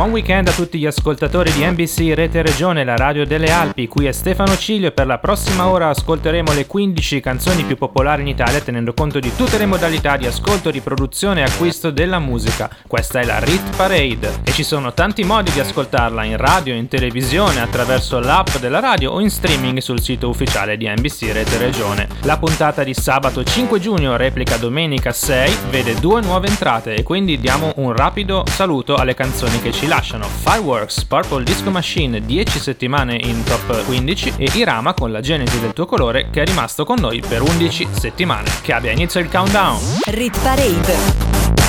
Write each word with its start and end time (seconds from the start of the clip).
Buon 0.00 0.12
weekend 0.12 0.48
a 0.48 0.52
tutti 0.52 0.78
gli 0.78 0.86
ascoltatori 0.86 1.52
di 1.52 1.62
NBC 1.62 2.14
Rete 2.14 2.40
Regione, 2.40 2.84
la 2.84 2.96
radio 2.96 3.26
delle 3.26 3.50
Alpi. 3.50 3.86
Qui 3.86 4.06
è 4.06 4.12
Stefano 4.12 4.56
Ciglio 4.56 4.86
e 4.86 4.92
per 4.92 5.04
la 5.04 5.18
prossima 5.18 5.68
ora 5.68 5.90
ascolteremo 5.90 6.54
le 6.54 6.64
15 6.64 7.20
canzoni 7.20 7.64
più 7.64 7.76
popolari 7.76 8.22
in 8.22 8.28
Italia 8.28 8.62
tenendo 8.62 8.94
conto 8.94 9.20
di 9.20 9.30
tutte 9.36 9.58
le 9.58 9.66
modalità 9.66 10.16
di 10.16 10.26
ascolto, 10.26 10.70
riproduzione 10.70 11.40
e 11.40 11.42
acquisto 11.42 11.90
della 11.90 12.18
musica. 12.18 12.70
Questa 12.86 13.20
è 13.20 13.24
la 13.24 13.40
Rit 13.40 13.76
Parade 13.76 14.40
e 14.42 14.52
ci 14.52 14.62
sono 14.62 14.94
tanti 14.94 15.22
modi 15.22 15.50
di 15.50 15.60
ascoltarla 15.60 16.24
in 16.24 16.38
radio, 16.38 16.72
in 16.72 16.88
televisione, 16.88 17.60
attraverso 17.60 18.20
l'app 18.20 18.56
della 18.58 18.80
radio 18.80 19.10
o 19.10 19.20
in 19.20 19.28
streaming 19.28 19.80
sul 19.80 20.00
sito 20.00 20.30
ufficiale 20.30 20.78
di 20.78 20.88
NBC 20.88 21.30
Rete 21.30 21.58
Regione. 21.58 22.08
La 22.22 22.38
puntata 22.38 22.84
di 22.84 22.94
sabato 22.94 23.44
5 23.44 23.78
giugno, 23.78 24.16
replica 24.16 24.56
domenica 24.56 25.12
6, 25.12 25.56
vede 25.68 25.92
due 26.00 26.22
nuove 26.22 26.48
entrate 26.48 26.94
e 26.94 27.02
quindi 27.02 27.38
diamo 27.38 27.74
un 27.76 27.94
rapido 27.94 28.44
saluto 28.46 28.94
alle 28.94 29.12
canzoni 29.12 29.60
che 29.60 29.70
ci 29.72 29.88
lasciano 29.90 30.26
Fireworks, 30.26 31.04
Purple 31.04 31.42
Disco 31.42 31.68
Machine 31.70 32.20
10 32.24 32.60
settimane 32.60 33.16
in 33.16 33.42
top 33.42 33.84
15 33.86 34.34
e 34.36 34.48
Irama 34.54 34.94
con 34.94 35.10
la 35.10 35.20
genesi 35.20 35.58
del 35.58 35.72
tuo 35.72 35.84
colore 35.84 36.28
che 36.30 36.42
è 36.42 36.44
rimasto 36.44 36.84
con 36.84 37.00
noi 37.00 37.20
per 37.26 37.42
11 37.42 37.88
settimane. 37.90 38.48
Che 38.62 38.72
abbia 38.72 38.92
inizio 38.92 39.18
il 39.18 39.28
countdown. 39.28 39.80
Rit 40.06 40.40
Parade. 40.40 40.94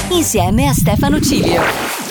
Insieme 0.09 0.67
a 0.67 0.73
Stefano 0.73 1.19
Cilio. 1.19 2.10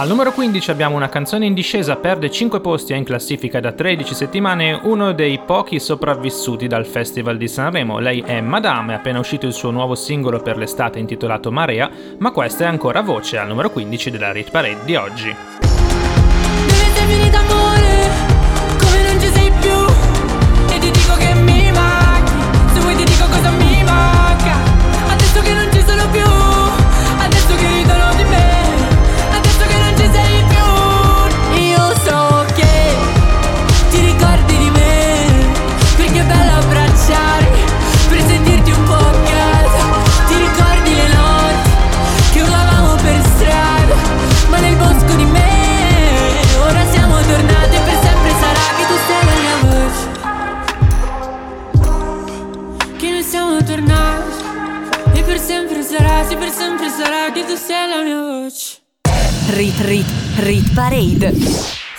Al 0.00 0.08
numero 0.08 0.32
15 0.32 0.70
abbiamo 0.70 0.96
una 0.96 1.10
canzone 1.10 1.44
in 1.44 1.52
discesa, 1.52 1.96
perde 1.96 2.30
5 2.30 2.60
posti, 2.60 2.94
è 2.94 2.96
in 2.96 3.04
classifica 3.04 3.60
da 3.60 3.72
13 3.72 4.14
settimane, 4.14 4.80
uno 4.84 5.12
dei 5.12 5.38
pochi 5.40 5.78
sopravvissuti 5.78 6.66
dal 6.66 6.86
Festival 6.86 7.36
di 7.36 7.46
Sanremo. 7.46 7.98
Lei 7.98 8.22
è 8.24 8.40
Madame, 8.40 8.94
è 8.94 8.96
appena 8.96 9.18
uscito 9.18 9.44
il 9.44 9.52
suo 9.52 9.70
nuovo 9.70 9.94
singolo 9.94 10.40
per 10.40 10.56
l'estate 10.56 10.98
intitolato 10.98 11.52
Marea, 11.52 11.90
ma 12.16 12.30
questa 12.30 12.64
è 12.64 12.66
ancora 12.66 13.02
voce 13.02 13.36
al 13.36 13.48
numero 13.48 13.68
15 13.68 14.10
della 14.10 14.32
Rit 14.32 14.50
Parade 14.50 14.84
di 14.86 14.96
oggi. 14.96 15.36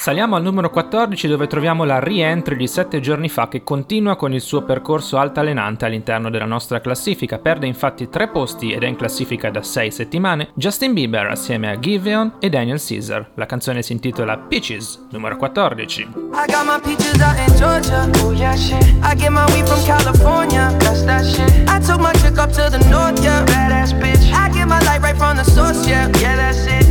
Saliamo 0.01 0.35
al 0.35 0.41
numero 0.41 0.71
14 0.71 1.27
dove 1.27 1.45
troviamo 1.45 1.83
la 1.83 1.99
re-entry 1.99 2.55
di 2.55 2.67
7 2.67 2.99
giorni 3.01 3.29
fa 3.29 3.47
che 3.47 3.63
continua 3.63 4.15
con 4.15 4.33
il 4.33 4.41
suo 4.41 4.63
percorso 4.63 5.19
altalenante 5.19 5.85
all'interno 5.85 6.31
della 6.31 6.45
nostra 6.45 6.81
classifica. 6.81 7.37
Perde 7.37 7.67
infatti 7.67 8.09
3 8.09 8.29
posti 8.29 8.71
ed 8.71 8.81
è 8.81 8.87
in 8.87 8.95
classifica 8.95 9.51
da 9.51 9.61
6 9.61 9.91
settimane. 9.91 10.49
Justin 10.55 10.93
Bieber 10.93 11.27
assieme 11.27 11.69
a 11.69 11.77
Giveon 11.77 12.37
e 12.39 12.49
Daniel 12.49 12.81
Caesar. 12.83 13.29
La 13.35 13.45
canzone 13.45 13.83
si 13.83 13.91
intitola 13.91 14.39
Peaches, 14.39 15.05
numero 15.11 15.37
14. 15.37 16.01
I 16.01 16.45
got 16.47 16.65
my 16.65 16.79
peaches 16.81 17.21
out 17.21 17.37
in 17.37 17.55
Georgia. 17.55 18.09
Oh 18.25 18.31
yeah, 18.31 18.55
shit. 18.55 18.81
I 19.03 19.13
get 19.15 19.29
my 19.29 19.45
weed 19.53 19.67
from 19.67 19.85
California. 19.85 20.75
That's 20.79 21.05
that 21.05 21.23
shit. 21.23 21.69
I 21.69 21.79
took 21.79 21.99
my 21.99 22.13
chick 22.13 22.39
up 22.39 22.51
to 22.53 22.71
the 22.71 22.83
north, 22.89 23.21
yeah. 23.21 23.45
Badass 23.45 23.93
bitch. 24.01 24.33
I 24.33 24.49
get 24.49 24.67
my 24.67 24.79
light 24.79 25.03
right 25.03 25.15
from 25.15 25.37
the 25.37 25.43
source, 25.43 25.87
yeah. 25.87 26.09
Yeah, 26.17 26.37
that's 26.37 26.65
it. 26.65 26.90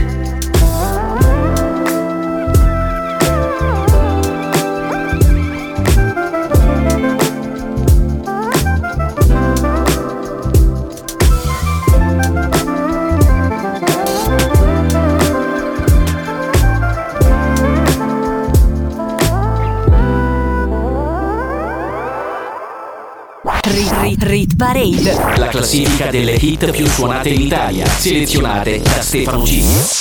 Parade. 25.01 25.39
La 25.39 25.47
classifica 25.47 26.09
delle 26.09 26.33
hit 26.33 26.69
più 26.71 26.85
suonate 26.85 27.29
in 27.29 27.41
Italia. 27.41 27.85
Selezionate 27.85 28.79
da 28.79 29.01
Stefano 29.01 29.43
Cilio. 29.43 29.99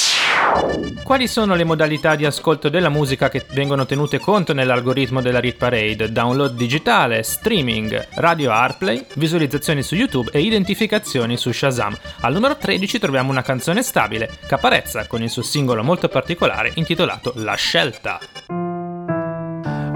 Quali 1.03 1.27
sono 1.27 1.55
le 1.55 1.65
modalità 1.65 2.15
di 2.15 2.25
ascolto 2.25 2.69
della 2.69 2.89
musica 2.89 3.29
che 3.29 3.45
vengono 3.51 3.87
tenute 3.87 4.19
conto 4.19 4.53
nell'algoritmo 4.53 5.21
della 5.21 5.41
Rit 5.41 5.57
Parade? 5.57 6.13
Download 6.13 6.55
digitale, 6.55 7.23
streaming, 7.23 8.09
radio 8.15 8.53
Airplay, 8.53 9.05
visualizzazioni 9.15 9.83
su 9.83 9.97
YouTube 9.97 10.31
e 10.33 10.41
identificazioni 10.41 11.37
su 11.37 11.51
Shazam. 11.51 11.97
Al 12.21 12.33
numero 12.33 12.57
13 12.57 12.99
troviamo 12.99 13.31
una 13.31 13.43
canzone 13.43 13.83
stabile, 13.83 14.39
Caparezza, 14.47 15.07
con 15.07 15.23
il 15.23 15.31
suo 15.31 15.43
singolo 15.43 15.83
molto 15.83 16.09
particolare 16.09 16.71
intitolato 16.75 17.33
La 17.37 17.55
scelta. 17.55 18.70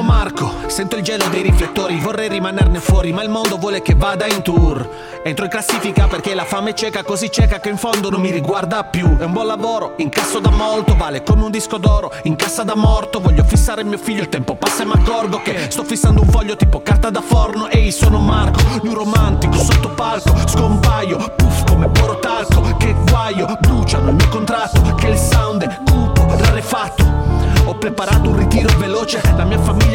Chiamo 0.00 0.02
Marco, 0.02 0.50
sento 0.66 0.96
il 0.96 1.02
gelo 1.02 1.28
dei 1.28 1.42
riflettori, 1.42 1.98
vorrei 1.98 2.28
rimanerne 2.28 2.80
fuori, 2.80 3.12
ma 3.12 3.22
il 3.22 3.28
mondo 3.28 3.56
vuole 3.58 3.82
che 3.82 3.94
vada 3.94 4.26
in 4.26 4.42
tour. 4.42 4.88
Entro 5.22 5.44
in 5.44 5.50
classifica 5.50 6.06
perché 6.06 6.34
la 6.34 6.44
fame 6.44 6.70
è 6.70 6.74
cieca, 6.74 7.02
così 7.02 7.30
cieca 7.30 7.60
che 7.60 7.68
in 7.68 7.76
fondo 7.76 8.08
non 8.08 8.20
mi 8.20 8.30
riguarda 8.30 8.84
più. 8.84 9.18
È 9.18 9.24
un 9.24 9.32
buon 9.32 9.46
lavoro, 9.46 9.94
incasso 9.98 10.38
da 10.38 10.50
molto, 10.50 10.96
vale 10.96 11.22
come 11.22 11.44
un 11.44 11.50
disco 11.50 11.76
d'oro, 11.76 12.10
in 12.24 12.36
cassa 12.36 12.62
da 12.62 12.74
morto. 12.74 13.20
Voglio 13.20 13.44
fissare 13.44 13.84
mio 13.84 13.98
figlio, 13.98 14.22
il 14.22 14.28
tempo 14.28 14.54
passa 14.54 14.82
e 14.82 14.86
mi 14.86 14.92
accorgo 14.94 15.42
che 15.42 15.66
sto 15.68 15.84
fissando 15.84 16.22
un 16.22 16.28
foglio 16.28 16.56
tipo 16.56 16.80
carta 16.82 17.10
da 17.10 17.20
forno. 17.20 17.68
Ehi, 17.68 17.92
sono 17.92 18.18
Marco, 18.18 18.60
lui 18.82 18.94
romantico, 18.94 19.58
sotto 19.58 19.90
palco, 19.90 20.34
scompaio, 20.46 21.34
puff 21.36 21.64
come 21.66 21.88
porotalco. 21.88 22.76
Che 22.78 22.94
guaio, 23.08 23.58
bruciano 23.60 24.10
il 24.10 24.14
mio 24.14 24.28
contratto, 24.28 24.94
che 24.94 25.08
il 25.08 25.18
sound 25.18 25.62
è 25.62 25.78
cupo, 25.84 26.26
rarefatto. 26.38 27.18
Ho 27.66 27.74
preparato 27.74 28.30
un 28.30 28.36
ritiro 28.36 28.68
veloce, 28.78 29.20
la 29.36 29.44
mia 29.44 29.58
famiglia 29.58 29.79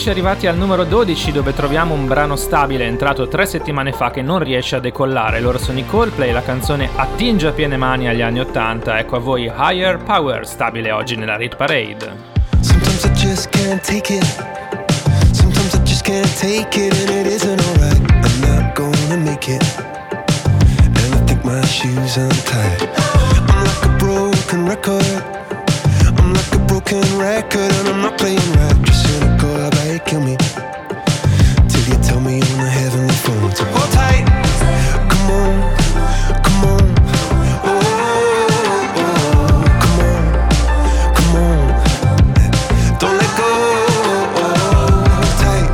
Eccoci 0.00 0.18
arrivati 0.18 0.46
al 0.46 0.56
numero 0.56 0.84
12 0.84 1.30
dove 1.30 1.52
troviamo 1.52 1.92
un 1.92 2.06
brano 2.06 2.34
stabile 2.34 2.86
entrato 2.86 3.28
tre 3.28 3.44
settimane 3.44 3.92
fa 3.92 4.10
che 4.10 4.22
non 4.22 4.38
riesce 4.38 4.76
a 4.76 4.80
decollare. 4.80 5.40
Loro 5.40 5.58
sono 5.58 5.78
i 5.78 5.84
Coldplay, 5.84 6.32
la 6.32 6.40
canzone 6.40 6.88
attinge 6.96 7.48
a 7.48 7.52
piene 7.52 7.76
mani 7.76 8.08
agli 8.08 8.22
anni 8.22 8.40
80. 8.40 8.98
Ecco 8.98 9.16
a 9.16 9.18
voi 9.18 9.52
Higher 9.54 9.98
Power, 10.02 10.46
stabile 10.46 10.90
oggi 10.90 11.16
nella 11.16 11.36
Rit 11.36 11.54
Parade. 11.54 12.16
Sometimes 12.60 13.04
I 13.04 13.10
just 13.10 13.50
can't 13.50 13.82
take 13.82 14.14
it. 14.14 14.24
Sometimes 15.32 15.74
I 15.74 15.82
just 15.82 16.02
can't 16.02 16.38
take 16.38 16.80
it, 16.80 16.94
and 16.94 17.10
it 17.10 17.26
isn't 17.26 17.60
alright. 17.60 18.00
I'm 18.24 18.40
not 18.40 18.74
gonna 18.74 19.18
make 19.18 19.52
it. 19.52 19.62
And 20.94 21.14
I 21.14 21.22
think 21.26 21.44
my 21.44 21.62
shoes 21.66 22.16
untied. 22.16 22.88
I'm 23.50 23.64
like 23.66 23.84
a 23.84 23.96
broken 23.98 24.66
record. 24.66 25.22
I'm 26.16 26.32
like 26.32 26.54
a 26.54 26.58
broken 26.66 27.02
record, 27.18 27.70
and 27.70 27.88
I'm 27.88 28.00
not 28.00 28.16
playing 28.16 28.40
right. 28.54 28.89
Kill 30.10 30.20
me? 30.22 30.36
Till 31.68 31.84
you 31.86 31.94
tell 32.02 32.20
me 32.20 32.42
on 32.42 32.58
the 32.58 32.70
heavenly 32.80 33.14
phone 33.14 33.50
to 33.52 33.64
hold 33.66 33.90
tight. 33.92 34.26
Come 35.12 35.30
on, 35.30 35.54
come 36.46 36.64
on. 36.74 36.84
Oh 37.62 37.70
oh, 37.70 37.78
oh, 38.96 39.04
oh, 39.04 39.62
come 39.82 39.98
on, 40.10 40.24
come 41.14 41.34
on. 41.46 41.62
Don't 42.98 43.16
let 43.22 43.32
go. 43.38 43.50
Hold 45.14 45.34
tight, 45.44 45.70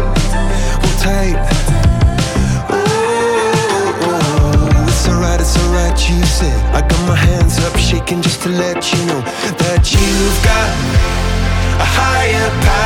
hold 0.82 0.96
tight. 1.00 1.38
Oh, 2.68 2.76
it's 4.86 5.04
alright, 5.08 5.40
it's 5.40 5.56
alright. 5.60 5.96
You 6.10 6.20
said 6.26 6.58
I 6.74 6.76
got 6.86 7.02
my 7.08 7.16
hands 7.16 7.56
up, 7.64 7.74
shaking 7.78 8.20
just 8.20 8.42
to 8.42 8.50
let 8.50 8.92
you 8.92 9.00
know 9.06 9.22
that 9.62 9.82
you've 9.94 10.38
got 10.44 10.68
a 11.80 11.86
higher 11.96 12.50
power. 12.60 12.85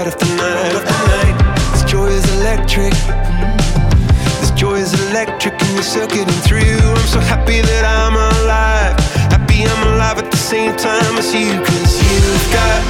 Night 0.00 0.14
after 0.14 0.34
night 0.36 0.72
after 0.80 0.96
night. 1.12 1.36
This 1.72 1.84
joy 1.84 2.06
is 2.06 2.24
electric. 2.40 2.94
Mm. 3.04 4.40
This 4.40 4.50
joy 4.52 4.76
is 4.76 4.94
electric 5.10 5.52
and 5.60 5.72
you're 5.74 5.82
circuiting 5.82 6.40
through. 6.40 6.80
I'm 6.80 7.04
so 7.04 7.20
happy 7.20 7.60
that 7.60 7.84
I'm 7.84 8.16
alive. 8.16 8.96
Happy 9.28 9.68
I'm 9.68 9.92
alive 9.92 10.16
at 10.16 10.30
the 10.30 10.40
same 10.40 10.72
time 10.76 11.20
as 11.20 11.28
you. 11.36 11.52
Cause 11.52 11.92
you've 12.00 12.48
got 12.48 12.80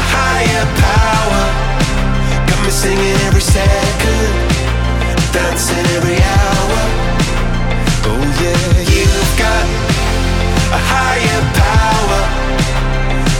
a 0.00 0.04
higher 0.16 0.64
power. 0.80 1.44
Got 2.48 2.60
me 2.64 2.72
singing 2.72 3.18
every 3.28 3.44
second. 3.44 4.32
Dancing 5.36 5.84
every 5.92 6.16
hour. 6.24 6.80
Oh 8.08 8.24
yeah, 8.40 8.80
you've 8.80 9.32
got 9.36 9.64
a 10.72 10.80
higher 10.88 11.42
power. 11.52 12.20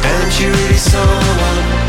And 0.05 0.29
you're 0.37 0.53
really 0.53 0.77
someone 0.77 1.89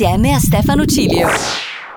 insieme 0.00 0.32
a 0.32 0.38
Stefano 0.38 0.84
Cilio. 0.84 1.26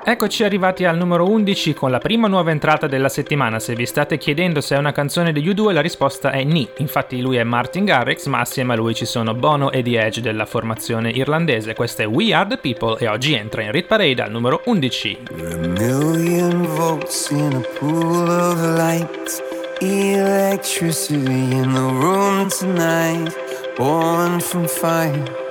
Eccoci 0.03 0.43
arrivati 0.43 0.85
al 0.85 0.97
numero 0.97 1.29
11 1.29 1.75
con 1.75 1.91
la 1.91 1.99
prima 1.99 2.27
nuova 2.27 2.49
entrata 2.49 2.87
della 2.87 3.09
settimana. 3.09 3.59
Se 3.59 3.75
vi 3.75 3.85
state 3.85 4.17
chiedendo 4.17 4.59
se 4.59 4.73
è 4.73 4.79
una 4.79 4.91
canzone 4.91 5.31
degli 5.31 5.47
U2, 5.47 5.71
la 5.71 5.81
risposta 5.81 6.31
è 6.31 6.43
ni. 6.43 6.67
Infatti 6.77 7.21
lui 7.21 7.37
è 7.37 7.43
Martin 7.43 7.85
Garrix, 7.85 8.25
ma 8.25 8.39
assieme 8.39 8.73
a 8.73 8.75
lui 8.75 8.95
ci 8.95 9.05
sono 9.05 9.35
Bono 9.35 9.69
e 9.69 9.83
The 9.83 10.03
Edge 10.03 10.19
della 10.19 10.47
formazione 10.47 11.11
irlandese. 11.11 11.75
Questa 11.75 12.01
è 12.01 12.07
We 12.07 12.33
Are 12.33 12.49
The 12.49 12.57
People 12.57 12.97
e 12.97 13.07
oggi 13.07 13.35
entra 13.35 13.61
in 13.61 13.71
Rit 13.71 13.85
Parade 13.85 14.23
al 14.23 14.31
numero 14.31 14.63
11. 14.65 15.19
A 15.29 15.57
million 15.67 16.65
volts 16.75 17.29
in 17.29 17.53
a 17.53 17.77
pool 17.77 18.27
of 18.27 18.59
light. 18.77 19.43
Electricity 19.79 21.53
in 21.53 21.71
the 21.71 21.79
room 21.79 22.49
tonight. 22.49 23.31
Born 23.77 24.39
from 24.39 24.65
fire. 24.65 25.50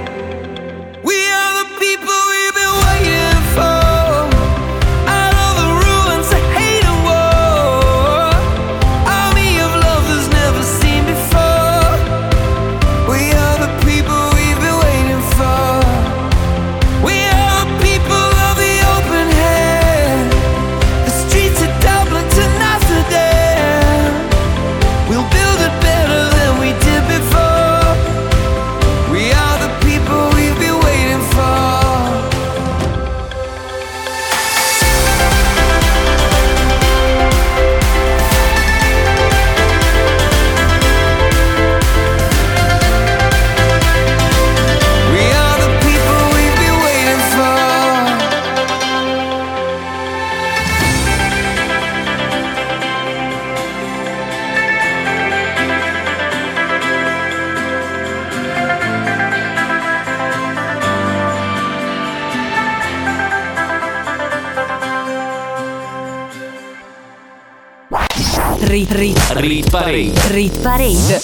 Rit 69.41 69.71
Parade. 69.71 71.19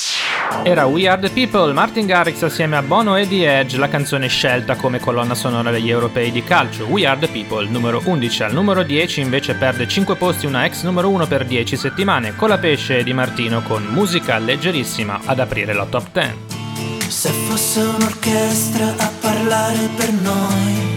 Era 0.63 0.87
We 0.87 1.07
Are 1.07 1.21
The 1.21 1.29
People, 1.29 1.71
Martin 1.71 2.07
Garrix 2.07 2.41
assieme 2.41 2.75
a 2.75 2.81
Bono 2.81 3.15
e 3.15 3.27
The 3.27 3.59
Edge, 3.59 3.77
la 3.77 3.89
canzone 3.89 4.27
scelta 4.27 4.75
come 4.75 4.99
colonna 4.99 5.35
sonora 5.35 5.69
degli 5.69 5.91
europei 5.91 6.31
di 6.31 6.43
calcio. 6.43 6.85
We 6.85 7.05
Are 7.05 7.19
The 7.19 7.27
People, 7.27 7.67
numero 7.69 8.01
11 8.03 8.41
al 8.41 8.53
numero 8.53 8.81
10 8.81 9.21
invece 9.21 9.53
perde 9.53 9.87
5 9.87 10.15
posti 10.15 10.47
una 10.47 10.65
ex 10.65 10.81
numero 10.81 11.09
1 11.09 11.27
per 11.27 11.45
10 11.45 11.77
settimane, 11.77 12.35
con 12.35 12.49
la 12.49 12.57
pesce 12.57 13.03
di 13.03 13.13
Martino 13.13 13.61
con 13.61 13.83
musica 13.83 14.39
leggerissima 14.39 15.19
ad 15.23 15.39
aprire 15.39 15.73
la 15.73 15.85
top 15.85 16.07
10. 16.11 16.35
Se 17.09 17.29
fosse 17.29 17.81
un'orchestra 17.81 18.95
a 18.97 19.11
parlare 19.19 19.89
per 19.95 20.11
noi 20.11 20.96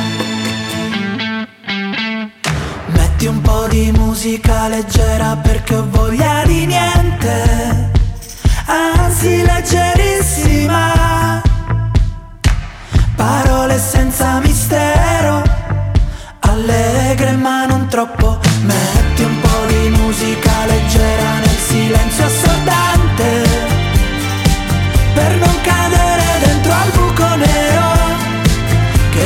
Metti 3.21 3.35
un 3.35 3.41
po' 3.41 3.67
di 3.67 3.91
musica 3.91 4.67
leggera 4.67 5.35
perché 5.35 5.75
ho 5.75 5.85
voglia 5.91 6.41
di 6.43 6.65
niente, 6.65 7.91
anzi 8.65 9.43
leggerissima. 9.43 11.39
Parole 13.15 13.77
senza 13.77 14.39
mistero, 14.39 15.43
allegre 16.39 17.33
ma 17.33 17.67
non 17.67 17.87
troppo. 17.89 18.39
Metti 18.63 19.21
un 19.21 19.39
po' 19.39 19.65
di 19.67 19.89
musica 19.89 20.65
leggera 20.65 21.33
nel 21.45 21.59
silenzio 21.67 22.25
assordante 22.25 23.47
per 25.13 25.35
non 25.35 25.61
cadere 25.61 26.23
dentro 26.43 26.71
al 26.73 26.89
buco 26.89 27.35
nero 27.35 27.91
che 29.11 29.21
è 29.21 29.25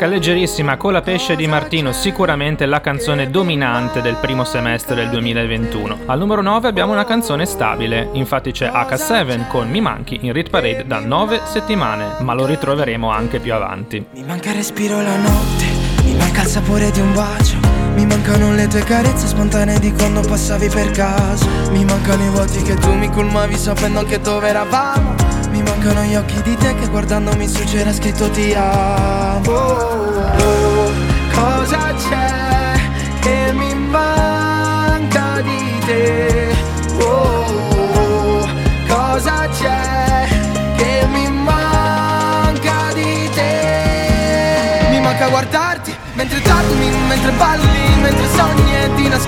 Musica 0.00 0.06
leggerissima 0.16 0.78
con 0.78 0.92
la 0.92 1.02
pesce 1.02 1.36
di 1.36 1.46
Martino, 1.46 1.92
sicuramente 1.92 2.64
la 2.64 2.80
canzone 2.80 3.28
dominante 3.28 4.00
del 4.00 4.16
primo 4.18 4.44
semestre 4.44 4.94
del 4.94 5.10
2021. 5.10 5.98
Al 6.06 6.18
numero 6.18 6.40
9 6.40 6.68
abbiamo 6.68 6.92
una 6.92 7.04
canzone 7.04 7.44
stabile, 7.44 8.08
infatti 8.12 8.50
c'è 8.50 8.70
H7 8.70 9.46
con 9.48 9.68
Mi 9.68 9.82
Manchi 9.82 10.20
in 10.22 10.32
Rit 10.32 10.48
Parade 10.48 10.86
da 10.86 11.00
9 11.00 11.42
settimane, 11.44 12.14
ma 12.20 12.32
lo 12.32 12.46
ritroveremo 12.46 13.10
anche 13.10 13.40
più 13.40 13.52
avanti. 13.52 14.06
Mi 14.14 14.24
manca 14.24 14.48
il 14.48 14.56
respiro 14.56 15.02
la 15.02 15.16
notte, 15.18 15.64
mi 16.04 16.14
manca 16.14 16.42
il 16.42 16.48
sapore 16.48 16.90
di 16.92 17.00
un 17.00 17.12
bacio, 17.12 17.58
mi 17.94 18.06
mancano 18.06 18.54
le 18.54 18.68
tue 18.68 18.82
carezze 18.82 19.26
spontanee 19.26 19.80
di 19.80 19.92
quando 19.92 20.22
passavi 20.22 20.68
per 20.68 20.92
caso, 20.92 21.46
mi 21.72 21.84
mancano 21.84 22.24
i 22.24 22.28
vuoti 22.30 22.62
che 22.62 22.74
tu 22.76 22.94
mi 22.94 23.10
colmavi 23.10 23.54
sapendo 23.54 23.98
anche 23.98 24.18
dove 24.18 24.48
eravamo, 24.48 25.14
mi 25.50 25.62
mancano 25.62 26.02
gli 26.02 26.14
occhi 26.14 26.40
di 26.42 26.56
te 26.56 26.74
che 26.76 26.86
guardandomi 26.88 27.48
su 27.48 27.64
c'era 27.64 27.92
scritto 27.92 28.30
ti 28.30 28.54
amo. 28.54 29.50
Oh, 29.50 30.90
cosa 31.32 31.92
c'è 31.94 32.80
che 33.20 33.52
mi 33.52 33.74
manca 33.74 35.40
di 35.40 35.78
te? 35.84 36.54
Oh, 37.00 38.48
cosa 38.86 39.48
c'è 39.48 40.28
che 40.76 41.06
mi 41.10 41.28
manca 41.28 42.92
di 42.94 43.28
te? 43.34 44.88
Mi 44.90 45.00
manca 45.00 45.28
guardarti 45.28 45.94
mentre 46.14 46.40
dormi, 46.40 46.90
mentre 47.08 47.32
balli, 47.32 47.69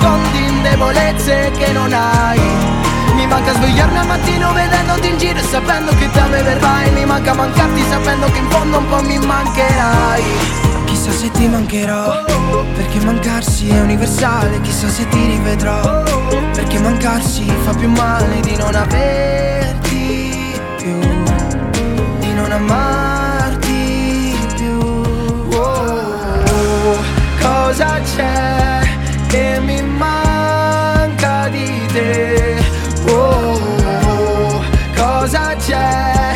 nascondi 0.03 0.45
in 0.45 0.63
debolezze 0.63 1.53
che 1.57 1.73
non 1.73 1.93
hai. 1.93 2.41
Mi 3.15 3.27
manca 3.27 3.53
svegliarmi 3.53 3.99
al 3.99 4.07
mattino 4.07 4.53
vedendoti 4.53 5.09
in 5.09 5.19
giro 5.19 5.39
e 5.39 5.43
sapendo 5.43 5.95
che 5.95 6.11
da 6.13 6.27
me 6.27 6.43
verrai. 6.43 6.91
Mi 6.91 7.05
manca 7.05 7.35
mancarti 7.35 7.85
sapendo 7.89 8.27
che 8.27 8.39
in 8.39 8.51
fondo 8.51 8.79
un 8.79 8.89
po' 8.89 9.03
mi 9.03 9.19
mancherai. 9.19 10.23
Chissà 10.87 11.11
se 11.13 11.31
ti 11.31 11.47
mancherò, 11.47 12.25
perché 12.75 12.99
mancarsi 13.05 13.69
è 13.69 13.81
universale. 13.81 14.61
Chissà 14.63 14.89
se 14.89 15.07
ti 15.09 15.27
rivedrò, 15.27 16.03
perché 16.53 16.79
mancarsi 16.81 17.45
fa 17.63 17.73
più 17.75 17.89
male 17.89 18.41
di 18.41 18.57
non 18.57 18.75
averti 18.75 20.61
più, 20.77 20.99
di 22.19 22.33
non 22.35 22.51
amarti 22.51 24.37
più. 24.57 24.79
Oh, 25.55 26.97
cosa 27.41 28.01
c'è 28.01 28.82
che 29.33 29.59
mi 29.61 29.81
manca 29.81 31.49
di 31.49 31.87
te? 31.91 32.63
Oh, 33.07 34.63
cosa 34.95 35.57
c'è 35.57 36.35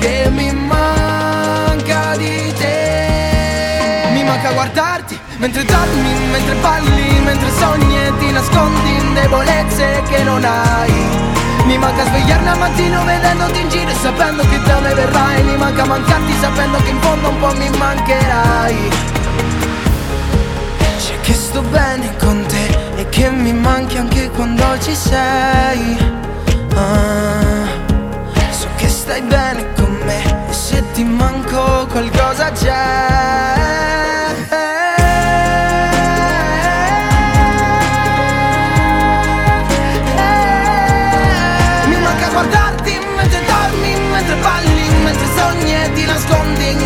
che 0.00 0.30
mi 0.30 0.50
manca 0.52 2.16
di 2.16 2.50
te? 2.56 4.08
Mi 4.14 4.24
manca 4.24 4.52
guardarti 4.52 5.20
mentre 5.36 5.62
dormi, 5.62 6.14
mentre 6.30 6.54
balli, 6.62 7.20
mentre 7.22 7.50
sogni 7.50 7.98
e 7.98 8.12
ti 8.18 8.30
nascondi 8.32 8.96
in 8.96 9.12
debolezze 9.12 10.02
che 10.08 10.22
non 10.22 10.42
hai. 10.42 10.92
Mi 11.66 11.76
manca 11.76 12.02
svegliarmi 12.06 12.48
al 12.48 12.58
mattino 12.58 13.04
vedendoti 13.04 13.60
in 13.60 13.68
giro 13.68 13.90
e 13.90 13.94
sapendo 13.94 14.42
che 14.48 14.58
da 14.62 14.80
me 14.80 14.94
verrai 14.94 15.42
Mi 15.42 15.56
manca 15.58 15.84
mancarti 15.84 16.32
sapendo 16.40 16.78
che 16.78 16.88
in 16.88 17.00
fondo 17.00 17.28
un 17.28 17.38
po' 17.40 17.52
mi 17.56 17.68
mancherai 17.76 19.17
sto 21.58 21.62
bene 21.70 22.16
con 22.18 22.44
te 22.46 22.66
e 22.96 23.08
che 23.08 23.30
mi 23.30 23.52
manchi 23.52 23.96
anche 23.96 24.30
quando 24.30 24.78
ci 24.78 24.94
sei. 24.94 25.98
Ah, 26.74 27.66
So 28.50 28.68
che 28.76 28.88
stai 28.88 29.22
bene 29.22 29.66
con 29.74 29.92
me 30.04 30.48
e 30.48 30.52
se 30.52 30.82
ti 30.92 31.02
manco 31.02 31.86
qualcosa 31.90 32.50
c'è. 32.52 33.66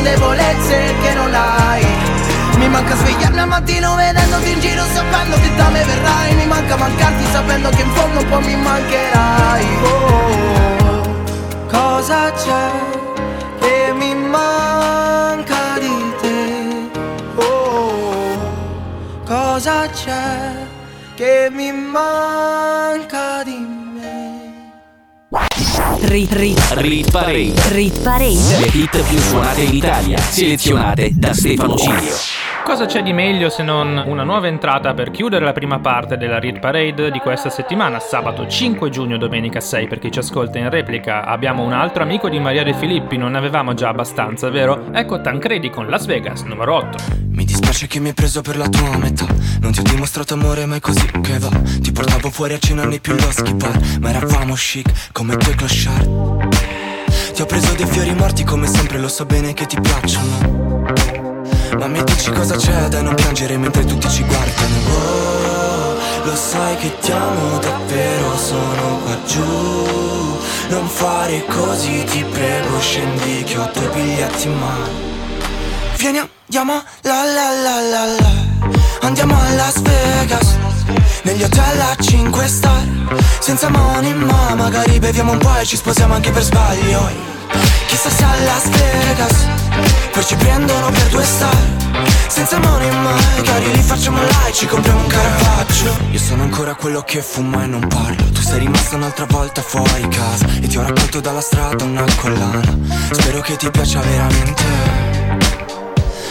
Debolezze 0.02 0.94
che 1.00 1.14
non 1.14 1.32
hai. 1.32 1.87
Mi 2.56 2.68
manca 2.68 2.94
svegliarmi 2.96 3.38
al 3.38 3.48
mattino 3.48 3.94
vedendoti 4.42 4.50
in 4.50 4.61
giro 4.61 4.83
sapendo 4.92 5.37
che 5.37 5.55
da 5.57 5.68
me 5.70 5.85
verrai 5.85 6.35
Mi 6.35 6.46
manca 6.46 6.76
mancarti 6.76 7.24
sapendo 7.31 7.68
che 7.70 7.83
in 7.83 7.90
fondo 7.90 8.20
un 8.20 8.28
po' 8.28 8.40
mi 8.40 8.57
mancherai 8.57 9.66
Oh, 9.85 11.02
cosa 11.68 12.33
c'è 12.33 12.70
che 13.61 13.92
mi 13.96 14.14
manca 14.14 15.78
di 15.78 16.12
te? 16.20 16.90
Oh, 17.37 18.37
cosa 19.24 19.88
c'è 19.88 20.50
che 21.14 21.48
mi 21.50 21.70
manca 21.72 23.42
di 23.44 23.59
me? 23.59 23.81
Rit 26.00 26.33
Rit 26.33 26.61
Rit 26.72 27.11
Parade. 27.11 27.52
Rit 27.70 28.00
Parade 28.00 28.59
Le 28.59 28.66
hit 28.72 29.02
più 29.02 29.18
suonate 29.18 29.62
in 29.62 29.74
Italia, 29.74 30.18
selezionate 30.18 31.11
da 31.14 31.33
Stefano 31.33 31.76
Cilio. 31.76 32.32
Cosa 32.64 32.87
c'è 32.87 33.03
di 33.03 33.12
meglio 33.12 33.51
se 33.51 33.62
non 33.62 34.03
una 34.07 34.22
nuova 34.22 34.46
entrata 34.46 34.94
per 34.94 35.11
chiudere 35.11 35.44
la 35.44 35.53
prima 35.53 35.81
parte 35.81 36.16
della 36.16 36.38
Read 36.38 36.61
Parade 36.61 37.11
di 37.11 37.18
questa 37.18 37.51
settimana, 37.51 37.98
sabato 37.98 38.46
5 38.46 38.88
giugno, 38.88 39.18
domenica 39.18 39.61
6, 39.61 39.88
per 39.88 39.98
chi 39.98 40.11
ci 40.11 40.20
ascolta 40.20 40.59
in 40.59 40.70
replica. 40.70 41.25
Abbiamo 41.25 41.64
un 41.64 41.72
altro 41.72 42.03
amico 42.03 42.29
di 42.29 42.38
Maria 42.38 42.62
De 42.62 42.72
Filippi, 42.72 43.16
non 43.16 43.33
ne 43.33 43.38
avevamo 43.38 43.75
già 43.75 43.88
abbastanza, 43.88 44.48
vero? 44.48 44.87
Ecco 44.92 45.20
Tancredi 45.20 45.70
con 45.70 45.88
Las 45.88 46.07
Vegas, 46.07 46.42
numero 46.42 46.75
8. 46.77 46.98
Mi 47.29 47.44
dispiace 47.44 47.87
che 47.88 47.98
mi 47.98 48.09
hai 48.09 48.14
preso 48.14 48.42
per 48.42 48.57
la 48.57 48.68
tua 48.68 48.96
metà 48.98 49.27
Non 49.61 49.72
ti 49.72 49.81
ho 49.81 49.83
dimostrato 49.83 50.35
amore 50.35 50.66
ma 50.66 50.77
è 50.77 50.81
così 50.81 51.07
che 51.22 51.38
va 51.38 51.48
Ti 51.48 51.90
portavo 51.90 52.29
fuori 52.29 52.53
a 52.53 52.59
cena 52.59 52.85
nei 52.85 53.01
più 53.01 53.14
loschi 53.14 53.55
bar 53.55 53.79
Ma 54.01 54.11
eravamo 54.11 54.53
chic 54.53 55.11
come 55.12 55.37
quei 55.37 55.55
clochard 55.55 56.48
Ti 57.33 57.40
ho 57.40 57.46
preso 57.46 57.75
dei 57.75 57.87
fiori 57.87 58.14
morti 58.14 58.44
come 58.44 58.66
sempre 58.66 58.98
lo 58.98 59.09
so 59.09 59.25
bene 59.25 59.55
che 59.55 59.64
ti 59.64 59.81
piacciono 59.81 61.32
Ma 61.83 61.88
mi 61.88 62.05
dici 62.05 62.31
cosa 62.31 62.55
c'è 62.55 62.87
da 62.87 63.03
non 63.03 63.16
piangere 63.16 63.59
mentre 63.59 63.85
tutti 63.85 64.09
ci 64.09 64.23
guardano. 64.23 64.77
Oh, 64.95 65.97
lo 66.23 66.37
sai 66.37 66.77
che 66.77 66.97
ti 67.01 67.11
amo 67.11 67.59
davvero 67.59 68.37
sono 68.37 69.01
qua 69.03 69.16
giù. 69.27 70.38
Non 70.68 70.87
fare 70.87 71.45
così 71.45 72.05
ti 72.05 72.25
prego 72.31 72.79
scendi 72.79 73.42
che 73.42 73.59
ho 73.59 73.68
due 73.75 73.88
biglietti 73.88 74.47
in 74.47 74.59
mano. 74.61 74.88
Vieni 75.97 76.18
andiamo 76.18 76.85
la 77.01 77.25
la 77.25 77.51
la 77.51 77.81
la 77.81 78.05
la. 78.05 78.31
Andiamo 79.01 79.37
a 79.37 79.55
Las 79.55 79.83
Vegas 79.83 80.57
Negli 81.25 81.42
hotel 81.42 81.81
a 81.81 81.97
5 82.01 82.47
star. 82.47 82.87
Senza 83.40 83.68
money 83.71 84.14
ma 84.14 84.55
magari 84.55 85.01
beviamo 85.01 85.33
un 85.33 85.38
po' 85.38 85.59
e 85.59 85.64
ci 85.64 85.75
sposiamo 85.75 86.14
anche 86.14 86.31
per 86.31 86.42
sbaglio 86.42 87.33
Chissà 87.92 88.09
se 88.09 88.24
a 88.24 88.35
Las 88.44 88.68
Vegas? 88.70 89.46
Poi 90.12 90.24
ci 90.24 90.35
prendono 90.37 90.90
per 90.90 91.09
due 91.09 91.22
star. 91.24 91.55
Senza 92.26 92.59
money 92.59 92.90
magari 92.90 93.70
li 93.70 93.83
facciamo 93.83 94.18
e 94.22 94.52
ci 94.55 94.64
compriamo 94.66 94.98
un 94.98 95.07
Caravaggio. 95.09 95.94
Io 96.11 96.18
sono 96.18 96.42
ancora 96.44 96.74
quello 96.74 97.02
che 97.02 97.20
fuma 97.20 97.64
e 97.64 97.66
non 97.66 97.87
parlo. 97.87 98.24
Tu 98.31 98.40
sei 98.40 98.61
rimasta 98.61 98.96
un'altra 98.96 99.26
volta 99.26 99.61
fuori 99.61 100.09
casa. 100.09 100.46
E 100.62 100.68
ti 100.68 100.78
ho 100.78 100.83
raccolto 100.83 101.20
dalla 101.20 101.42
strada 101.42 101.85
una 101.85 102.07
collana. 102.16 102.62
Spero 103.11 103.42
che 103.42 103.57
ti 103.57 103.70
piaccia 103.70 104.00
veramente. 104.00 104.62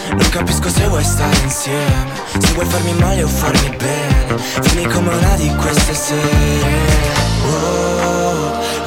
Non 0.09 0.29
capisco 0.31 0.67
se 0.67 0.87
vuoi 0.87 1.03
stare 1.03 1.37
insieme. 1.43 2.09
Se 2.39 2.53
vuoi 2.53 2.65
farmi 2.65 2.93
male 2.93 3.21
o 3.21 3.27
farmi 3.27 3.69
bene. 3.77 4.35
Vieni 4.63 4.91
come 4.91 5.13
una 5.13 5.35
di 5.35 5.53
queste 5.57 5.93
sere. 5.93 7.19
Oh, 7.45 7.80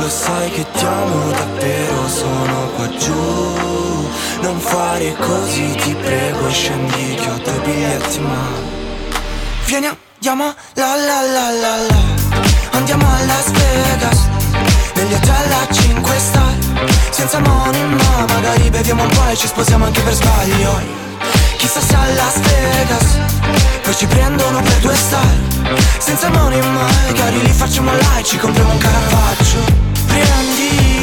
lo 0.04 0.10
sai 0.10 0.50
che 0.50 0.66
ti 0.70 0.84
amo 0.84 1.30
davvero 1.30 2.08
Sono 2.08 2.68
qua 2.76 2.88
giù. 2.96 4.08
Non 4.42 4.58
fare 4.60 5.14
così 5.14 5.74
ti 5.76 5.94
prego 5.94 6.50
Scendi 6.50 7.14
che 7.14 7.28
ho 7.30 7.38
due 7.42 7.58
biglietti 7.64 8.20
mano 8.20 8.72
Vieni 9.64 9.86
andiamo 9.86 10.54
la 10.74 10.94
la 10.94 11.20
la 11.22 11.50
la 11.62 11.76
la. 11.88 12.02
Andiamo 12.72 13.06
a 13.06 13.24
Las 13.24 13.50
Vegas 13.50 14.18
Negli 14.94 15.14
hotel 15.14 15.52
a 15.52 15.72
5 15.72 16.18
star. 16.18 16.54
Senza 17.10 17.38
money 17.40 17.84
ma 17.84 18.26
magari 18.28 18.68
beviamo 18.68 19.02
un 19.02 19.08
po' 19.08 19.28
e 19.30 19.36
ci 19.36 19.46
sposiamo 19.46 19.86
anche 19.86 20.02
per 20.02 20.12
sbaglio. 20.12 20.82
Chissà 21.56 21.80
se 21.80 21.94
a 21.94 22.06
Las 22.14 22.38
Vegas 22.40 23.18
Poi 23.82 23.94
ci 23.96 24.06
prendono 24.06 24.60
per 24.60 24.78
due 24.80 24.94
star. 24.94 25.34
Senza 25.98 26.28
money 26.28 26.60
magari 26.60 27.40
li 27.40 27.52
facciamo 27.52 27.90
là 27.90 28.18
e 28.18 28.22
ci 28.22 28.36
compriamo 28.36 28.70
un 28.70 28.78
Caravaggio 28.78 29.84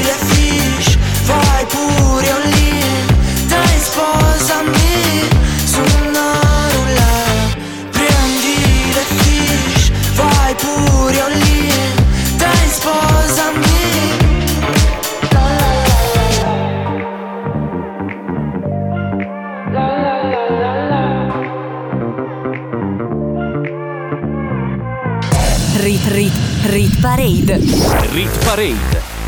Le 0.03 0.15
fish 0.33 0.97
Vai 1.25 1.65
pure 1.67 2.29
all 2.31 2.53
in 2.53 3.47
Dai 3.47 3.79
sposami 3.79 5.27
Su 5.65 5.81
una 6.07 6.29
roulette 6.73 7.57
Prendi 7.91 8.93
le 8.93 9.05
fish 9.21 9.91
Vai 10.15 10.55
pure 10.55 11.21
all 11.21 11.33
in 11.33 12.37
Dai 12.37 12.67
sposami 12.69 13.69
Rit 25.77 26.07
Rit 26.07 26.33
Rit 26.65 26.99
Parade. 26.99 27.59
Rit 28.11 28.37
Parade. 28.45 29.00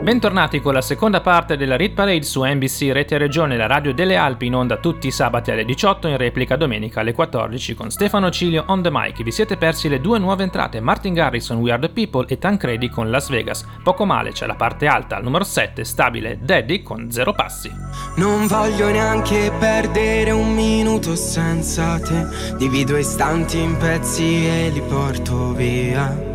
Bentornati 0.00 0.60
con 0.60 0.72
la 0.72 0.80
seconda 0.80 1.20
parte 1.20 1.56
della 1.56 1.76
Rit 1.76 1.92
Parade 1.92 2.22
su 2.22 2.42
NBC 2.42 2.92
Rete 2.92 3.18
Regione, 3.18 3.56
la 3.56 3.66
radio 3.66 3.92
delle 3.92 4.16
Alpi, 4.16 4.46
in 4.46 4.54
onda 4.54 4.78
tutti 4.78 5.08
i 5.08 5.10
sabati 5.10 5.50
alle 5.50 5.64
18, 5.64 6.08
in 6.08 6.16
replica 6.16 6.56
domenica 6.56 7.00
alle 7.00 7.12
14 7.12 7.74
con 7.74 7.90
Stefano 7.90 8.30
Cilio 8.30 8.64
on 8.68 8.80
the 8.80 8.90
mic. 8.90 9.22
Vi 9.22 9.30
siete 9.32 9.56
persi 9.56 9.88
le 9.88 10.00
due 10.00 10.18
nuove 10.18 10.44
entrate, 10.44 10.80
Martin 10.80 11.12
Garrison, 11.12 11.58
We 11.58 11.72
Are 11.72 11.80
the 11.80 11.90
People 11.90 12.26
e 12.28 12.38
Tancredi 12.38 12.88
con 12.88 13.10
Las 13.10 13.28
Vegas. 13.28 13.66
Poco 13.82 14.06
male, 14.06 14.30
c'è 14.30 14.46
la 14.46 14.54
parte 14.54 14.86
alta 14.86 15.16
al 15.16 15.24
numero 15.24 15.44
7, 15.44 15.84
stabile 15.84 16.38
Daddy 16.40 16.82
con 16.82 17.10
zero 17.10 17.34
passi. 17.34 17.70
Non 18.16 18.46
voglio 18.46 18.88
neanche 18.88 19.52
perdere 19.58 20.30
un 20.30 20.54
minuto 20.54 21.16
senza 21.16 22.00
te. 22.00 22.56
Divido 22.56 22.96
istanti 22.96 23.58
in 23.58 23.76
pezzi 23.76 24.46
e 24.46 24.70
li 24.70 24.80
porto 24.80 25.52
via. 25.52 26.27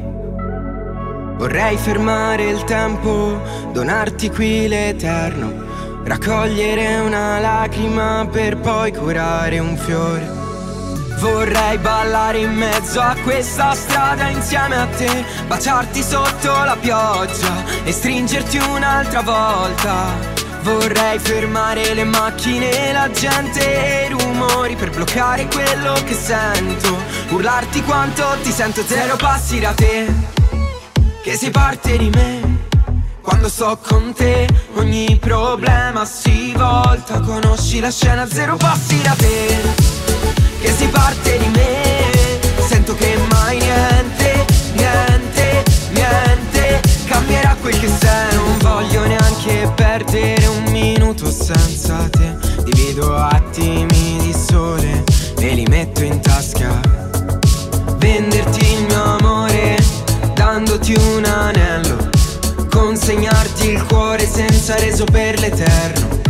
Vorrei 1.43 1.75
fermare 1.75 2.47
il 2.51 2.63
tempo, 2.63 3.37
donarti 3.73 4.29
qui 4.29 4.65
l'eterno, 4.65 5.51
raccogliere 6.05 6.99
una 6.99 7.37
lacrima 7.37 8.25
per 8.31 8.55
poi 8.55 8.93
curare 8.93 9.59
un 9.59 9.75
fiore. 9.75 10.25
Vorrei 11.19 11.77
ballare 11.79 12.37
in 12.37 12.53
mezzo 12.53 13.01
a 13.01 13.17
questa 13.23 13.73
strada 13.73 14.29
insieme 14.29 14.77
a 14.77 14.85
te, 14.85 15.25
baciarti 15.45 16.01
sotto 16.01 16.47
la 16.63 16.77
pioggia 16.79 17.65
e 17.83 17.91
stringerti 17.91 18.59
un'altra 18.59 19.21
volta. 19.21 20.15
Vorrei 20.61 21.19
fermare 21.19 21.93
le 21.93 22.05
macchine, 22.05 22.93
la 22.93 23.11
gente 23.11 23.59
e 23.59 24.05
i 24.05 24.09
rumori 24.11 24.77
per 24.77 24.91
bloccare 24.91 25.45
quello 25.47 25.91
che 26.05 26.13
sento, 26.13 26.97
urlarti 27.31 27.83
quanto 27.83 28.23
ti 28.41 28.49
sento, 28.49 28.81
zero 28.85 29.17
passi 29.17 29.59
da 29.59 29.73
te 29.73 30.32
che 31.23 31.37
si 31.37 31.49
parte 31.49 31.97
di 31.97 32.09
me. 32.09 32.67
Quando 33.21 33.47
sto 33.47 33.79
con 33.81 34.13
te 34.13 34.45
ogni 34.75 35.17
problema 35.21 36.03
si 36.03 36.51
volta, 36.51 37.21
conosci 37.21 37.79
la 37.79 37.89
scena 37.89 38.27
zero 38.27 38.57
passi 38.57 39.01
da 39.01 39.15
te. 39.17 39.57
Che 40.59 40.71
si 40.73 40.85
parte 40.87 41.37
di 41.37 41.47
me, 41.47 42.41
sento 42.67 42.93
che 42.95 43.17
mai 43.31 43.57
niente, 43.57 44.45
niente, 44.73 45.63
niente 45.91 46.81
cambierà 47.05 47.55
quel 47.61 47.79
che 47.79 47.87
sei. 47.87 48.35
Non 48.35 48.57
voglio 48.59 49.05
neanche 49.07 49.71
perdere 49.75 50.45
un 50.47 50.71
minuto 50.71 51.31
senza 51.31 52.09
te. 52.09 52.35
Divido 52.65 53.15
attimi 53.15 54.17
di 54.19 54.33
sole 54.33 55.05
e 55.39 55.53
li 55.53 55.65
metto 55.67 56.03
in 56.03 56.19
tasca. 56.19 56.81
Venderti 57.97 58.73
il 58.73 58.83
mio 58.87 58.92
dandoti 60.53 60.93
un 60.93 61.25
anello, 61.25 62.09
consegnarti 62.69 63.69
il 63.71 63.83
cuore 63.85 64.23
senza 64.27 64.75
reso 64.75 65.03
per 65.03 65.39
l'eterno. 65.39 66.21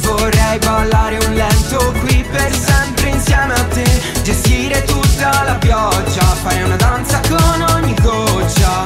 Vorrei 0.00 0.58
ballare 0.58 1.16
un 1.16 1.32
lento 1.32 1.94
qui 2.00 2.22
per 2.30 2.52
sempre 2.52 3.08
insieme 3.08 3.54
a 3.54 3.64
te, 3.64 3.84
gestire 4.22 4.84
tutta 4.84 5.44
la 5.44 5.54
pioggia, 5.54 6.24
fare 6.42 6.62
una 6.62 6.76
danza 6.76 7.20
con 7.26 7.64
ogni 7.74 7.94
goccia. 8.02 8.82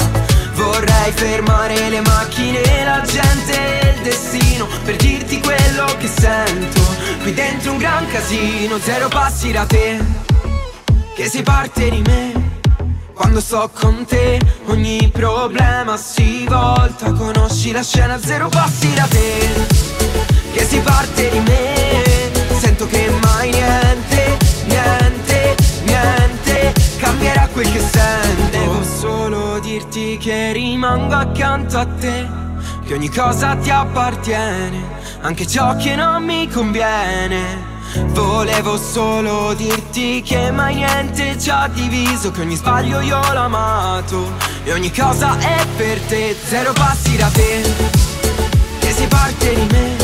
Vorrei 0.54 1.10
fermare 1.12 1.88
le 1.88 2.00
macchine, 2.00 2.60
la 2.84 3.02
gente 3.04 3.80
e 3.80 3.94
il 3.96 4.02
destino 4.02 4.68
per 4.84 4.94
dirti 4.94 5.40
quello 5.40 5.86
che 5.98 6.06
sento. 6.06 6.80
Qui 7.22 7.34
dentro 7.34 7.72
un 7.72 7.78
gran 7.78 8.06
casino, 8.06 8.78
zero 8.78 9.08
passi 9.08 9.50
da 9.50 9.66
te, 9.66 9.98
che 11.16 11.28
si 11.28 11.42
parte 11.42 11.90
di 11.90 12.00
me. 12.06 12.47
Quando 13.18 13.40
sto 13.40 13.68
con 13.74 14.04
te 14.04 14.38
ogni 14.66 15.10
problema 15.12 15.96
si 15.96 16.46
volta. 16.46 17.10
Conosci 17.12 17.72
la 17.72 17.82
scena 17.82 18.16
zero 18.16 18.48
passi 18.48 18.94
da 18.94 19.06
te 19.06 19.66
Che 20.52 20.64
si 20.64 20.78
parte 20.78 21.28
di 21.28 21.40
me. 21.40 22.30
Sento 22.60 22.86
che 22.86 23.10
mai 23.24 23.50
niente, 23.50 24.36
niente, 24.66 25.56
niente 25.84 26.72
Cambierà 26.98 27.48
quel 27.52 27.70
che 27.72 27.80
sento 27.80 28.56
Devo 28.56 28.82
solo 28.84 29.58
dirti 29.58 30.16
che 30.18 30.52
rimango 30.52 31.14
accanto 31.14 31.76
a 31.76 31.86
te 31.86 32.46
che 32.84 32.94
ogni 32.94 33.10
cosa 33.10 33.54
ti 33.56 33.68
appartiene, 33.68 34.82
anche 35.20 35.46
ciò 35.46 35.76
che 35.76 35.94
non 35.94 36.24
mi 36.24 36.48
conviene. 36.48 37.77
Volevo 37.96 38.76
solo 38.76 39.54
dirti 39.54 40.22
che 40.22 40.50
mai 40.50 40.74
niente 40.76 41.38
ci 41.38 41.50
ha 41.50 41.68
diviso, 41.68 42.30
che 42.30 42.42
ogni 42.42 42.54
sbaglio 42.54 43.00
io 43.00 43.20
l'ho 43.32 43.40
amato. 43.40 44.32
E 44.64 44.72
ogni 44.72 44.92
cosa 44.92 45.38
è 45.38 45.66
per 45.76 45.98
te, 46.02 46.36
zero 46.44 46.72
passi 46.72 47.16
da 47.16 47.28
te, 47.28 47.62
che 48.80 48.92
si 48.92 49.06
parte 49.06 49.54
di 49.54 49.66
me, 49.70 49.96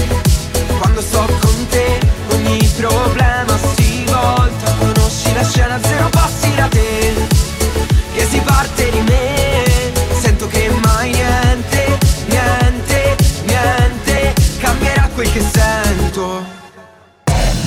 quando 0.79 1.01
sto 1.01 1.27
con 1.41 1.67
te 1.69 2.01
ogni 2.33 2.67
problema 2.77 3.57
si 3.75 4.05
volta, 4.07 4.75
conosci 4.79 5.33
la 5.35 5.45
scena, 5.45 5.79
zero 5.83 6.09
passi 6.09 6.55
da 6.55 6.67
te, 6.69 7.15
che 8.15 8.27
si 8.27 8.41
parte 8.41 8.91
di 8.91 9.01
me, 9.01 9.34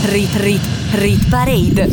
Rit 0.07 0.35
Rit 0.35 0.61
Rit 0.91 1.27
Parade. 1.29 1.89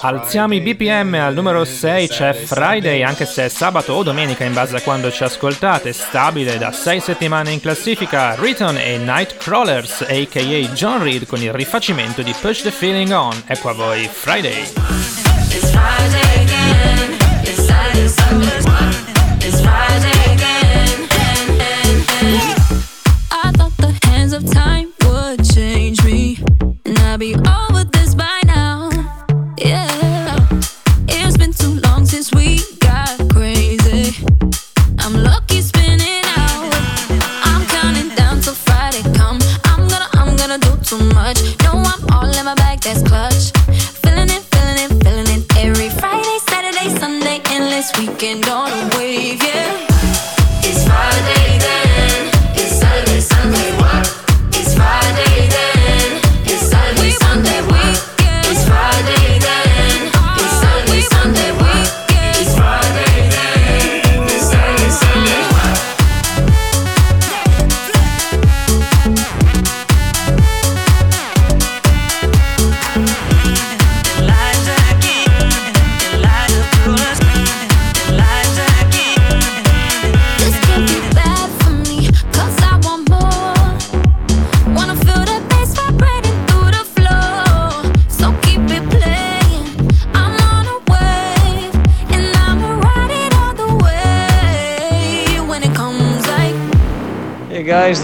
Alziamo 0.00 0.54
i 0.54 0.60
BPM 0.60 1.14
al 1.14 1.34
numero 1.34 1.66
6 1.66 2.08
c'è 2.08 2.32
Friday, 2.32 3.02
anche 3.02 3.26
se 3.26 3.44
è 3.44 3.48
sabato 3.48 3.92
o 3.92 4.02
domenica 4.02 4.44
in 4.44 4.54
base 4.54 4.76
a 4.76 4.80
quando 4.80 5.10
ci 5.10 5.22
ascoltate, 5.22 5.92
stabile 5.92 6.56
da 6.56 6.72
6 6.72 7.00
settimane 7.00 7.50
in 7.50 7.60
classifica, 7.60 8.34
Riton 8.36 8.78
e 8.78 8.96
Nightcrawlers, 8.96 10.06
aka 10.08 10.40
John 10.40 11.02
Reed 11.02 11.26
con 11.26 11.42
il 11.42 11.52
rifacimento 11.52 12.22
di 12.22 12.34
Push 12.40 12.62
the 12.62 12.70
Feeling 12.70 13.12
On. 13.12 13.42
Ecco 13.46 13.68
a 13.68 13.74
voi 13.74 14.08
Friday. 14.10 14.62
It's 15.50 15.70
Friday 15.70 16.42
again. 16.42 17.16
It's 17.42 18.65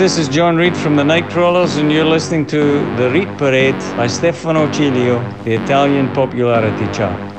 this 0.02 0.18
is 0.18 0.28
John 0.28 0.56
Reed 0.56 0.76
from 0.76 0.96
the 0.96 1.04
Nightcrawlers, 1.04 1.78
and 1.78 1.92
you're 1.92 2.04
listening 2.04 2.44
to 2.46 2.92
The 2.96 3.08
Reed 3.08 3.38
Parade 3.38 3.78
by 3.94 4.08
Stefano 4.08 4.66
Cilio, 4.66 5.22
the 5.44 5.54
Italian 5.54 6.08
popularity 6.12 6.88
chart. 6.88 7.31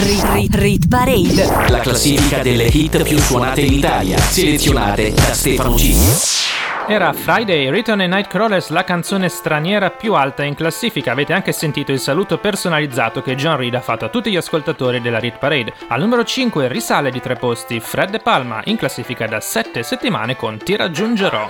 Rit 0.00 0.24
Rit 0.32 0.54
Rit 0.54 0.88
Parade. 0.88 1.70
La 1.70 1.80
classifica 1.80 2.40
delle 2.40 2.66
hit 2.66 3.02
più 3.02 3.18
suonate 3.18 3.62
in 3.62 3.72
Italia, 3.72 4.16
selezionate 4.16 5.12
da 5.12 5.34
Stefano 5.34 5.74
G. 5.74 6.86
Era 6.86 7.12
Friday, 7.12 7.68
Return 7.68 8.02
e 8.02 8.06
Nightcrawlers 8.06 8.68
la 8.68 8.84
canzone 8.84 9.28
straniera 9.28 9.90
più 9.90 10.14
alta 10.14 10.44
in 10.44 10.54
classifica. 10.54 11.10
Avete 11.10 11.32
anche 11.32 11.50
sentito 11.50 11.90
il 11.90 11.98
saluto 11.98 12.38
personalizzato 12.38 13.22
che 13.22 13.34
John 13.34 13.56
Reed 13.56 13.74
ha 13.74 13.80
fatto 13.80 14.04
a 14.04 14.08
tutti 14.08 14.30
gli 14.30 14.36
ascoltatori 14.36 15.00
della 15.00 15.18
Rit 15.18 15.38
Parade. 15.38 15.74
Al 15.88 16.00
numero 16.00 16.22
5 16.22 16.68
risale 16.68 17.10
di 17.10 17.20
tre 17.20 17.34
posti 17.34 17.80
Fred 17.80 18.10
De 18.10 18.20
Palma 18.20 18.60
in 18.66 18.76
classifica 18.76 19.26
da 19.26 19.40
7 19.40 19.82
settimane 19.82 20.36
con 20.36 20.58
Ti 20.58 20.76
raggiungerò. 20.76 21.48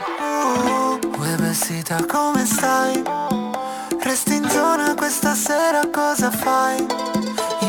Uè 1.18 1.34
vestita 1.36 2.02
come 2.06 2.46
stai? 2.46 3.02
Resti 4.00 4.36
in 4.36 4.48
zona 4.48 4.94
questa 4.94 5.34
sera 5.34 5.82
cosa 5.92 6.30
fai? 6.30 7.17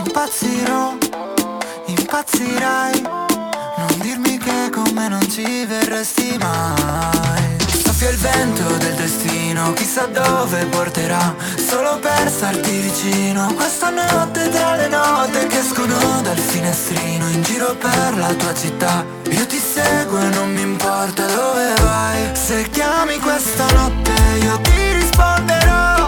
Impazzirò, 0.10 0.98
impazzirai. 1.86 3.02
Non 3.04 4.00
dirmi 4.00 4.40
che 4.40 4.72
con 4.72 4.90
me 4.94 5.08
non 5.08 5.22
ci 5.30 5.66
verresti 5.66 6.36
mai. 6.40 7.58
Soffia 7.68 8.10
il 8.10 8.18
vento 8.18 8.64
del 8.78 8.96
destino, 8.96 9.72
chissà 9.74 10.08
dove 10.08 10.66
porterà. 10.66 11.36
Solo 11.56 12.00
per 12.00 12.28
starti 12.28 12.72
vicino 12.80 13.54
Questa 13.54 13.92
notte 13.92 14.50
tra 14.50 14.76
le 14.78 14.88
note 14.88 15.46
che 15.46 15.60
escono 15.60 16.22
dal 16.24 16.38
finestrino 16.38 17.28
In 17.30 17.44
giro 17.44 17.76
per 17.76 18.18
la 18.18 18.34
tua 18.34 18.54
città. 18.56 19.06
Io 19.30 19.46
ti 19.46 19.60
seguo 19.60 20.22
e 20.22 20.30
non 20.30 20.52
mi 20.52 20.62
importa 20.62 21.24
dove 21.28 21.74
vai. 21.84 22.36
Se 22.36 22.68
chiami 22.72 23.20
questa 23.20 23.66
notte 23.74 24.14
io 24.42 24.60
ti 24.62 24.92
risponderò 24.94 25.99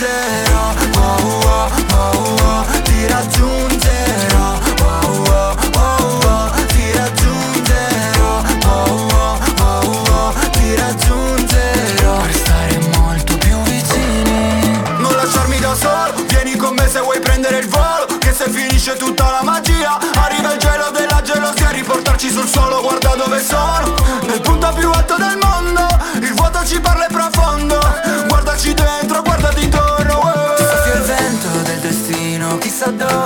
raggiungerò. 0.00 0.74
Oh, 0.96 1.30
oh, 1.44 1.70
oh, 1.92 2.36
oh, 2.42 2.82
Ti 2.82 3.06
raggiungerò. 3.06 4.58
Oh, 4.80 5.24
oh, 5.28 5.56
oh, 5.76 6.18
oh, 6.24 6.50
Ti 6.68 6.92
raggiungerò. 6.92 8.42
Oh, 8.64 9.08
oh, 9.12 9.38
oh, 9.60 10.34
Ti 10.52 10.74
raggiungerò. 10.76 12.16
Per 12.22 12.34
stare 12.34 12.78
molto 12.96 13.36
più 13.38 13.60
vicini. 13.62 14.80
Non 14.98 15.14
lasciarmi 15.14 15.58
da 15.58 15.74
solo. 15.74 16.24
Vieni 16.28 16.56
con 16.56 16.74
me 16.74 16.88
se 16.88 17.00
vuoi 17.00 17.20
prendere 17.20 17.58
il 17.58 17.68
volo. 17.68 18.06
Che 18.18 18.32
se 18.32 18.48
finisce 18.48 18.96
tutta 18.96 19.30
la 19.30 19.42
magia 19.42 19.98
Arriva 20.14 20.52
il 20.52 20.58
gelo 20.58 20.90
della 20.90 21.20
gelosia. 21.22 21.70
Riportarci 21.70 22.30
sul 22.30 22.48
suolo 22.48 22.80
guarda 22.80 23.14
dove 23.16 23.42
sono 23.42 23.99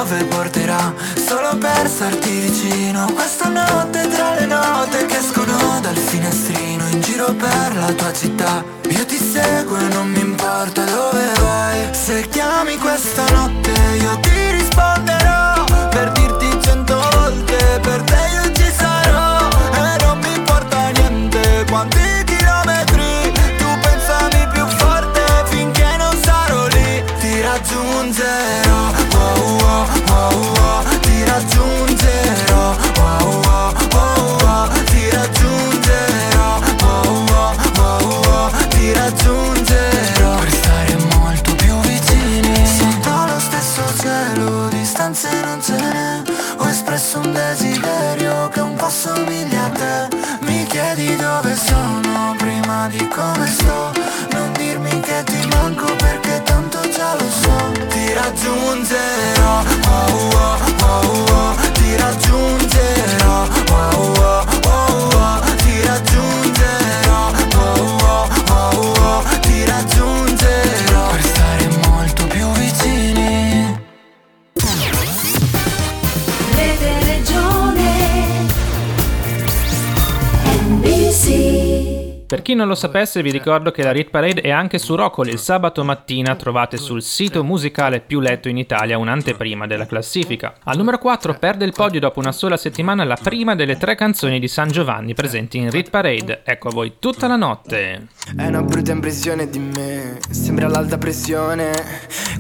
dove 0.05 0.25
porterà? 0.25 0.93
Solo 1.17 1.57
per 1.57 1.89
starti 1.89 2.29
vicino. 2.29 3.07
Questa 3.15 3.49
notte 3.49 4.07
tra 4.09 4.35
le 4.35 4.45
note 4.45 5.07
Che 5.07 5.17
escono 5.17 5.81
dal 5.81 5.97
finestrino 5.97 6.87
In 6.89 7.01
giro 7.01 7.33
per 7.33 7.75
la 7.77 7.93
tua 7.93 8.13
città. 8.13 8.63
Io 8.89 9.07
ti 9.07 9.17
seguo 9.17 9.79
e 9.79 9.89
non 9.89 10.11
mi 10.11 10.21
importa 10.21 10.85
dove 10.85 11.33
vai. 11.41 11.95
Se 11.95 12.29
chiami 12.29 12.77
questa 12.77 13.25
notte 13.31 13.74
Di 52.89 53.09
come 53.09 53.47
sto 53.47 53.93
Non 54.33 54.53
dirmi 54.53 55.01
che 55.01 55.23
ti 55.25 55.49
manco 55.49 55.87
Perché 55.97 56.43
tanto 56.43 56.81
già 56.91 57.15
lo 57.15 57.31
so. 57.31 57.73
Ti 57.89 58.13
raggiungerò 58.13 59.14
Per 82.35 82.43
chi 82.43 82.55
non 82.55 82.67
lo 82.67 82.75
sapesse 82.75 83.23
vi 83.23 83.31
ricordo 83.31 83.71
che 83.71 83.85
la 83.85 83.93
Rit 83.93 84.11
Parade 84.11 84.41
è 84.41 84.51
anche 84.51 84.81
su 84.81 84.97
Rockall 84.97 85.29
il 85.29 85.39
sabato 85.39 85.85
mattina 85.85 86.35
trovate 86.35 86.77
sul 86.79 87.01
sito 87.01 87.45
musicale 87.45 88.01
più 88.01 88.19
letto 88.19 88.49
in 88.49 88.59
Italia 88.59 88.99
un'anteprima 88.99 89.69
della 89.69 89.87
classifica. 89.87 90.55
Al 90.65 90.77
numero 90.77 90.99
4 90.99 91.37
perde 91.39 91.65
il 91.65 91.73
podio 91.73 92.01
dopo 92.01 92.19
una 92.19 92.33
sola 92.33 92.57
settimana 92.57 93.05
la 93.05 93.17
prima 93.23 93.55
delle 93.55 93.77
tre 93.77 93.95
canzoni 93.95 94.41
di 94.41 94.49
San 94.49 94.67
Giovanni 94.67 95.15
presenti 95.15 95.59
in 95.59 95.71
Rit 95.71 95.91
Parade. 95.91 96.41
Ecco 96.43 96.71
a 96.71 96.73
voi 96.73 96.95
tutta 96.99 97.29
la 97.29 97.37
notte. 97.37 98.09
È 98.37 98.47
una 98.47 98.63
brutta 98.63 98.91
impressione 98.91 99.51
di 99.51 99.59
me 99.59 100.19
Sembra 100.31 100.67
l'alta 100.67 100.97
pressione 100.97 101.73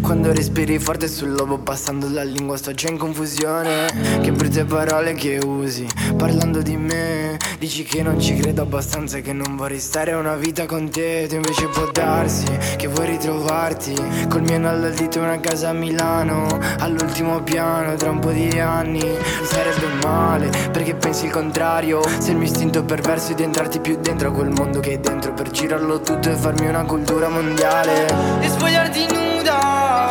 Quando 0.00 0.32
respiri 0.32 0.78
forte 0.78 1.08
sul 1.08 1.32
lobo 1.32 1.58
Passando 1.58 2.08
la 2.08 2.24
lingua 2.24 2.56
sto 2.56 2.72
già 2.72 2.88
in 2.88 2.96
confusione 2.96 4.20
Che 4.22 4.32
brutte 4.32 4.64
parole 4.64 5.12
che 5.12 5.38
usi 5.44 5.86
Parlando 6.16 6.62
di 6.62 6.78
me 6.78 7.36
Dici 7.58 7.82
che 7.82 8.02
non 8.02 8.18
ci 8.18 8.34
credo 8.34 8.62
abbastanza 8.62 9.18
e 9.18 9.20
Che 9.20 9.34
non 9.34 9.56
vorrei 9.56 9.78
stare 9.84 10.14
una 10.14 10.34
vita 10.34 10.64
con 10.64 10.88
te 10.88 11.26
Tu 11.28 11.34
invece 11.34 11.68
può 11.68 11.90
darsi 11.92 12.46
Che 12.76 12.88
vuoi 12.88 13.06
ritrovarti. 13.06 13.94
Col 14.28 14.40
mio 14.40 14.56
anello 14.56 14.86
al 14.86 14.94
dito 14.94 15.20
una 15.20 15.38
casa 15.38 15.68
a 15.68 15.72
Milano 15.72 16.58
All'ultimo 16.78 17.42
piano 17.42 17.94
Tra 17.94 18.10
un 18.10 18.18
po' 18.18 18.30
di 18.30 18.58
anni. 18.58 19.02
Sarebbe 19.42 19.86
male 20.02 20.50
Perché 20.72 20.94
pensi 20.94 21.26
il 21.26 21.30
contrario? 21.30 22.00
Se 22.18 22.30
il 22.30 22.38
mio 22.38 22.46
istinto 22.46 22.82
perverso 22.82 23.32
è 23.32 23.34
di 23.34 23.42
entrarti 23.42 23.78
più 23.80 23.98
dentro 24.00 24.28
a 24.28 24.32
quel 24.32 24.48
mondo 24.48 24.80
che 24.80 24.92
hai 24.92 25.00
dentro 25.00 25.34
Per 25.34 25.50
girarlo 25.50 26.00
tutto 26.00 26.30
e 26.30 26.34
farmi 26.34 26.66
una 26.66 26.84
cultura 26.84 27.28
mondiale. 27.28 28.06
E 28.40 28.48
spogliarti 28.48 29.06
nuda 29.12 30.08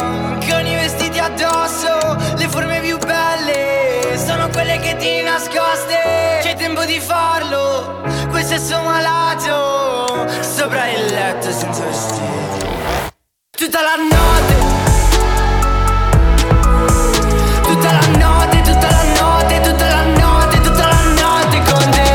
Con 0.48 0.66
i 0.68 0.76
vestiti 0.76 1.18
addosso 1.18 2.36
Le 2.38 2.48
forme 2.48 2.80
più 2.80 2.98
belle 3.00 4.18
Sono 4.18 4.50
quelle 4.50 4.78
che 4.80 4.96
ti 4.98 5.24
nascoste. 5.24 6.42
C'è 6.44 6.56
tempo 6.56 6.86
di 6.86 7.00
farlo 7.00 8.23
Sesso 8.44 8.82
malato 8.82 10.28
Sopra 10.42 10.88
il 10.90 11.06
letto 11.06 11.50
senza 11.50 11.84
vestiti 11.86 12.22
Tutta 13.56 13.80
la 13.82 13.96
notte. 13.96 14.56
Tutta 17.62 17.92
la 17.92 18.08
notte, 18.18 18.62
tutta 18.62 18.90
la 18.90 19.04
notte, 19.20 19.62
tutta 19.62 19.88
la 19.88 20.04
notte, 20.04 20.62
tutta 20.62 20.88
la 20.88 21.04
notte 21.22 21.72
con 21.72 21.90
te. 21.92 22.10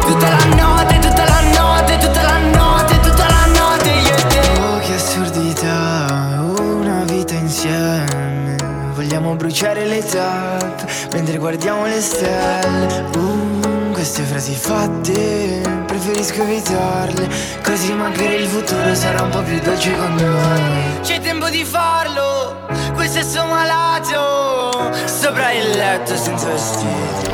Tutta 0.00 0.28
la 0.28 0.44
notte, 0.56 0.98
tutta 0.98 1.24
la 1.24 1.40
notte, 1.54 1.98
tutta 1.98 2.22
la 2.22 2.38
notte, 2.38 3.00
tutta 3.00 3.26
la 3.28 3.46
notte 3.46 3.90
io 3.90 4.16
e 4.16 4.26
te. 4.26 4.60
Oh 4.60 4.78
che 4.80 4.94
assurdità 4.94 6.42
Una 6.58 7.04
vita 7.04 7.34
insieme. 7.34 8.56
Vogliamo 8.94 9.36
bruciare 9.36 9.86
le 9.86 10.04
tappe 10.04 10.83
Mentre 11.24 11.40
guardiamo 11.40 11.86
le 11.86 12.02
stelle. 12.02 13.08
Uh, 13.16 13.92
queste 13.92 14.24
frasi 14.24 14.54
fatte 14.54 15.62
Preferisco 15.86 16.42
evitarle. 16.42 17.30
Così 17.62 17.94
magari 17.94 18.34
il 18.42 18.46
futuro 18.46 18.94
sarà 18.94 19.22
un 19.22 19.30
po' 19.30 19.40
più 19.40 19.58
dolce 19.60 19.96
con 19.96 20.14
noi. 20.16 21.00
C'è 21.00 21.20
tempo 21.20 21.48
di 21.48 21.64
farlo 21.64 22.66
Quel 22.92 23.08
sesso 23.08 23.42
malato. 23.46 24.92
Sopra 25.06 25.50
il 25.52 25.70
letto 25.70 26.14
senza 26.14 26.46
vestiti. 26.46 27.30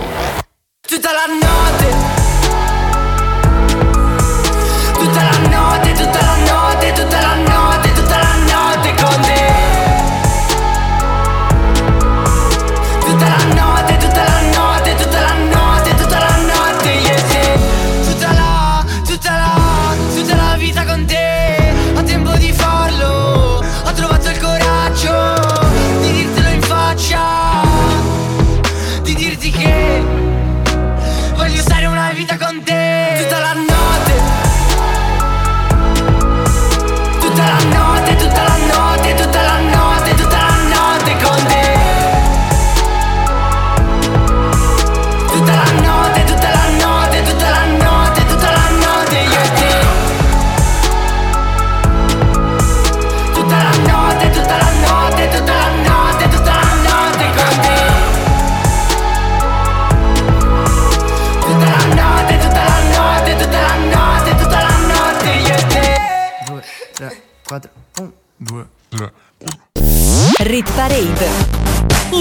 Tutta 0.87 1.11
la 1.11 1.27
notte 1.27 2.20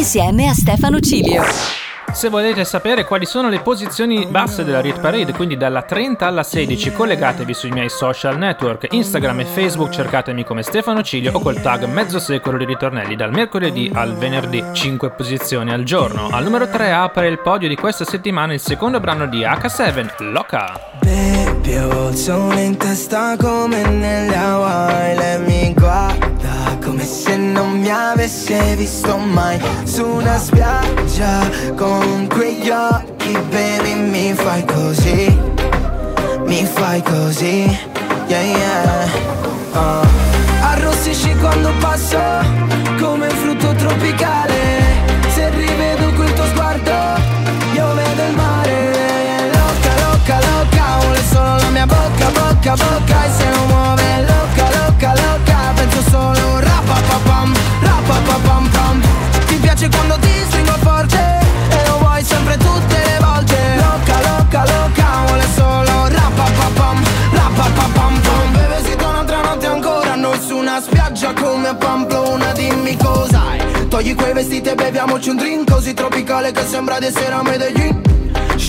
insieme 0.10 0.47
a 0.47 0.53
Stefano 0.55 0.99
Cilio. 0.99 1.43
Se 2.12 2.30
volete 2.30 2.66
sapere 2.66 3.05
quali 3.05 3.28
sono 3.28 3.47
le 3.47 3.60
posizioni 3.60 4.26
basse 4.26 4.64
della 4.64 4.82
Rit 4.82 4.99
Parade, 4.99 5.34
quindi 5.34 5.55
dalla 5.55 5.84
30 5.84 6.26
alla 6.26 6.41
16, 6.41 6.93
collegatevi 6.93 7.53
sui 7.53 7.70
miei 7.70 7.89
social 7.89 8.36
network, 8.39 8.88
Instagram 8.89 9.41
e 9.41 9.45
Facebook, 9.45 9.91
cercatemi 9.91 10.43
come 10.43 10.64
Stefano 10.64 11.03
Cilio 11.03 11.34
o 11.34 11.39
col 11.39 11.62
tag 11.62 11.84
mezzo 11.86 12.18
secolo 12.18 12.57
di 12.57 12.66
ritornelli 12.66 13.16
dal 13.16 13.32
mercoledì 13.32 13.91
al 13.93 14.16
venerdì, 14.16 14.64
5 14.74 15.12
posizioni 15.12 15.72
al 15.72 15.84
giorno. 15.84 16.30
Al 16.32 16.43
numero 16.43 16.68
3 16.68 16.91
apre 16.91 17.28
il 17.28 17.38
podio 17.38 17.68
di 17.68 17.76
questa 17.76 18.03
settimana 18.03 18.53
il 18.53 18.60
secondo 18.60 18.99
brano 18.99 19.28
di 19.28 19.41
H7, 19.41 20.24
Loca. 20.32 20.74
Baby, 21.03 21.49
ho 21.78 22.10
il 22.10 22.16
sole 22.16 22.64
in 22.64 22.78
testa 22.78 23.36
come 23.38 23.82
nelle 23.84 24.36
Hawaii. 24.36 25.16
Lei 25.16 25.40
mi 25.40 25.74
guarda 25.74 26.78
come 26.84 27.04
se 27.06 27.36
non 27.36 27.80
mi 27.80 27.90
avesse 27.90 28.76
visto 28.76 29.18
mai. 29.18 29.60
Su 29.84 30.06
una 30.06 30.38
spiaggia 30.38 31.50
con 31.76 32.28
quegli 32.30 32.70
occhi 32.70 33.38
Baby, 33.50 33.94
mi 33.96 34.34
fai 34.34 34.64
così 34.66 35.38
Mi 36.46 36.66
fai 36.66 37.02
così 37.04 37.78
Yeah, 38.28 38.42
yeah. 38.42 39.08
Uh. 39.74 40.08
Arrossisci 40.62 41.36
quando 41.38 41.72
passo 41.80 42.20
Come 43.00 43.28
un 43.28 43.36
frutto 43.36 43.74
tropicale. 43.74 44.54
Se 45.34 45.50
rivedo 45.50 46.14
quel 46.14 46.34
tuo 46.34 46.46
sguardo 46.46 46.92
Io 47.74 47.94
vedo 47.94 48.24
il 48.30 48.36
mare 48.36 48.49
solo 51.32 51.56
la 51.58 51.70
mia 51.70 51.86
bocca, 51.86 52.30
bocca, 52.32 52.74
bocca 52.76 53.26
E 53.26 53.30
se 53.38 53.50
non 53.50 53.68
muove 53.68 54.26
Loca, 54.28 54.66
loca, 54.78 55.14
loca 55.14 55.58
Penso 55.76 56.02
solo 56.10 56.60
rapapapam 56.60 57.54
Rapapapam 57.82 58.70
pam 58.70 59.02
Ti 59.48 59.56
piace 59.56 59.90
quando 59.90 60.18
ti 60.20 60.32
stringo 60.48 60.74
forte 60.82 61.20
E 61.70 61.88
lo 61.88 61.98
vuoi 62.00 62.24
sempre 62.24 62.58
tutte 62.58 62.98
le 62.98 63.18
volte. 63.20 63.58
Loca, 63.76 64.16
loca, 64.28 64.64
loca 64.66 65.08
Vuole 65.26 65.48
solo 65.56 66.08
rapapapam 66.08 67.04
Rapapapam 67.32 68.20
pam 68.22 68.52
Beve 68.52 68.84
si 68.84 68.94
un'altra 68.94 69.42
notte 69.42 69.66
ancora 69.68 70.16
Noi 70.16 70.40
su 70.40 70.58
una 70.58 70.82
spiaggia 70.82 71.34
come 71.34 71.76
Pamplona 71.76 72.52
Dimmi 72.54 72.98
cosa 72.98 73.42
hai. 73.50 73.88
Togli 73.88 74.16
quei 74.16 74.34
vestiti 74.34 74.70
e 74.70 74.76
beviamoci 74.76 75.30
un 75.30 75.36
drink 75.38 75.72
Così 75.72 75.94
tropicale 75.94 76.52
che 76.52 76.66
sembra 76.66 77.00
di 77.00 77.06
essere 77.06 77.34
a 77.34 77.42
Medellin 77.42 78.09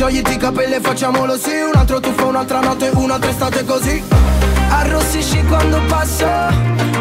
Sciogliti 0.01 0.33
i 0.33 0.37
capelli 0.39 0.77
e 0.77 0.81
facciamolo 0.81 1.37
sì. 1.37 1.51
Un 1.61 1.73
altro 1.75 2.01
tuffo, 2.01 2.29
un'altra 2.29 2.61
notte, 2.61 2.91
un'altra 2.95 3.29
estate 3.29 3.67
così. 3.67 4.03
Arrossisci 4.71 5.45
quando 5.45 5.79
passo 5.89 6.27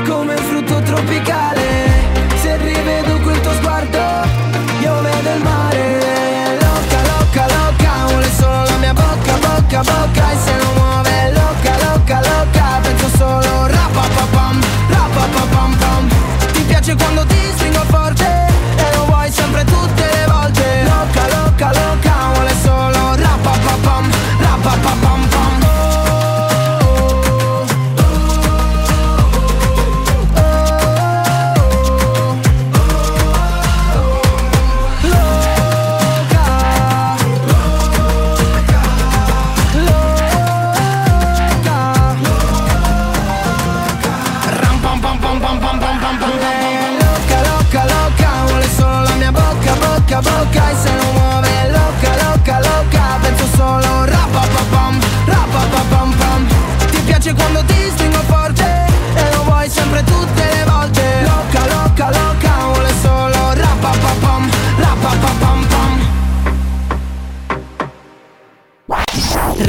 Come 0.06 0.34
un 0.34 0.44
frutto 0.44 0.82
tropicale. 0.82 1.64
Se 2.42 2.58
rivedo 2.58 3.22
quel 3.22 3.40
tuo 3.40 3.54
sguardo 3.54 3.98
Io 4.82 5.02
vedo 5.02 5.34
il 5.34 5.42
mare. 5.42 6.58
Loca, 6.60 7.02
loca, 7.08 7.46
loca 7.48 7.92
Vuole 8.08 8.32
solo 8.38 8.64
la 8.66 8.78
mia 8.80 8.94
bocca, 8.94 9.34
bocca, 9.48 9.82
bocca. 9.82 10.32
E 10.32 10.38
se 10.44 10.56
non 10.58 10.74
muove 10.76 11.32
Loca, 11.32 11.78
loca, 11.86 12.20
loca 12.20 12.80
Penso 12.82 13.08
solo 13.16 13.68
rapapapam 13.68 14.60
Rapapapam 14.90 15.78
pam. 15.78 16.10
Ti 16.52 16.62
piace 16.64 16.96
quando 16.96 17.26
ti 17.28 17.39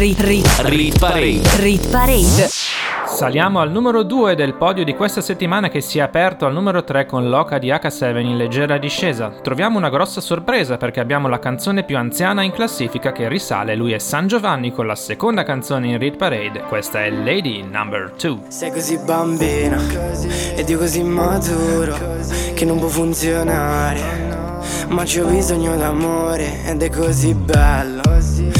Rit, 0.01 0.21
rit, 0.21 0.47
Rit 0.61 0.99
Parade. 0.99 1.43
rit 1.59 1.91
Parade. 1.91 2.49
Saliamo 3.07 3.61
al 3.61 3.71
numero 3.71 4.03
2 4.03 4.35
del 4.35 4.55
podio 4.55 4.83
di 4.83 4.95
questa 4.95 5.21
settimana 5.21 5.69
che 5.69 5.83
si 5.83 5.99
è 5.99 6.01
aperto 6.01 6.47
al 6.47 6.55
numero 6.55 6.83
3 6.83 7.05
con 7.05 7.29
Loca 7.29 7.59
di 7.59 7.69
H7 7.69 8.17
in 8.21 8.39
leggera 8.39 8.79
discesa. 8.79 9.31
Troviamo 9.43 9.77
una 9.77 9.91
grossa 9.91 10.23
sorpresa 10.23 10.79
perché 10.79 11.01
abbiamo 11.01 11.29
la 11.29 11.39
canzone 11.39 11.85
più 11.85 11.99
anziana 11.99 12.43
in 12.43 12.53
classifica 12.53 13.13
che 13.13 13.29
risale, 13.29 13.75
lui 13.75 13.93
è 13.93 13.99
San 13.99 14.27
Giovanni 14.27 14.73
con 14.73 14.87
la 14.87 14.95
seconda 14.95 15.43
canzone 15.43 15.89
in 15.89 15.99
Rit 15.99 16.17
Parade, 16.17 16.61
questa 16.61 17.05
è 17.05 17.11
Lady 17.11 17.63
Number 17.63 18.15
2. 18.19 18.39
Sei 18.49 18.73
così 18.73 18.99
bambina 19.05 19.79
ed 20.55 20.67
io 20.67 20.79
così 20.79 21.03
maturo 21.03 21.95
che 22.55 22.65
non 22.65 22.79
può 22.79 22.89
funzionare. 22.89 24.29
Ma 24.89 25.03
c'ho 25.05 25.27
bisogno 25.27 25.77
d'amore 25.77 26.65
ed 26.65 26.83
è 26.83 26.89
così 26.89 27.35
bello. 27.35 28.60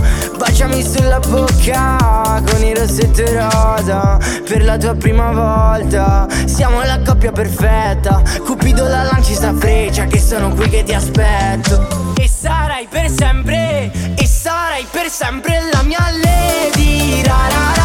Baciami 0.71 0.83
sulla 0.83 1.19
bocca 1.19 2.41
con 2.49 2.63
il 2.63 2.75
rossetto 2.75 3.23
rosa 3.33 4.17
Per 4.47 4.63
la 4.63 4.77
tua 4.77 4.95
prima 4.95 5.31
volta. 5.31 6.27
Siamo 6.45 6.81
la 6.83 6.99
coppia 7.05 7.31
perfetta. 7.31 8.21
Cupido 8.45 8.87
la 8.87 9.03
lanci 9.03 9.33
sta 9.33 9.53
freccia 9.53 10.05
Che 10.05 10.19
sono 10.19 10.53
qui 10.53 10.69
che 10.69 10.83
ti 10.83 10.93
aspetto. 10.93 12.13
E 12.17 12.27
sarai 12.27 12.87
per 12.89 13.09
sempre 13.09 13.91
E 14.15 14.25
sarai 14.25 14.85
per 14.89 15.09
sempre 15.09 15.61
la 15.71 15.81
mia 15.83 15.99
lady. 15.99 17.21
Ra 17.23 17.80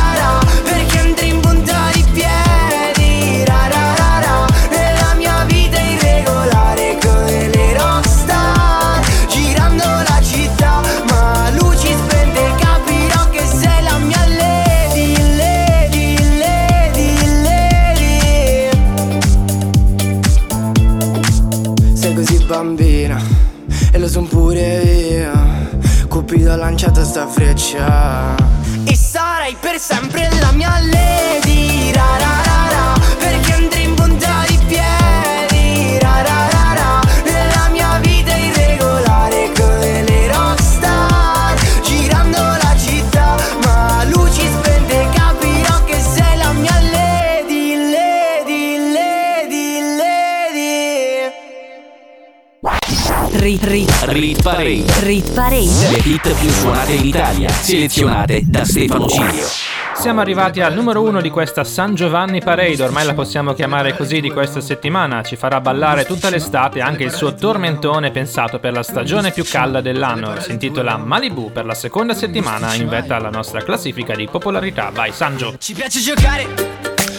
ho 26.49 26.57
lanciato 26.57 27.05
sta 27.05 27.26
freccia. 27.26 28.34
E 28.84 28.94
sarai 28.94 29.57
per 29.59 29.78
sempre 29.78 30.28
la 30.40 30.53
mia 30.53 30.78
lady 30.80 31.05
Rit, 53.47 53.62
rit, 53.62 54.05
Rit 54.07 54.42
Parade. 54.42 54.84
rit 55.05 55.32
parade. 55.32 55.90
Le 55.92 56.01
hit 56.03 56.34
più 56.34 56.51
suonate 56.51 56.94
in 56.94 57.05
Italia, 57.05 57.49
selezionate 57.49 58.42
da 58.44 58.64
Stefano 58.64 59.07
Cilio. 59.07 59.47
Siamo 59.94 60.20
arrivati 60.20 60.61
al 60.61 60.74
numero 60.74 61.01
uno 61.03 61.20
di 61.20 61.30
questa 61.30 61.62
San 61.62 61.94
Giovanni 61.94 62.40
Parade, 62.40 62.82
ormai 62.82 63.07
la 63.07 63.14
possiamo 63.14 63.53
chiamare 63.53 63.97
così 63.97 64.20
di 64.20 64.32
questa 64.32 64.61
settimana. 64.61 65.22
Ci 65.22 65.36
farà 65.36 65.61
ballare 65.61 66.05
tutta 66.05 66.28
l'estate 66.28 66.80
anche 66.80 67.05
il 67.05 67.12
suo 67.12 67.34
tormentone 67.34 68.11
pensato 68.11 68.59
per 68.59 68.72
la 68.72 68.82
stagione 68.82 69.30
più 69.30 69.44
calda 69.44 69.80
dell'anno. 69.80 70.40
Si 70.40 70.51
intitola 70.51 70.97
Malibu 70.97 71.53
per 71.53 71.66
la 71.66 71.74
seconda 71.74 72.14
settimana 72.14 72.74
in 72.74 72.88
vetta 72.88 73.14
alla 73.14 73.30
nostra 73.30 73.62
classifica 73.62 74.16
di 74.16 74.26
popolarità. 74.26 74.90
Vai 74.92 75.12
Sangio! 75.12 75.55
Ci 75.57 75.72
piace 75.72 76.01
giocare, 76.01 76.47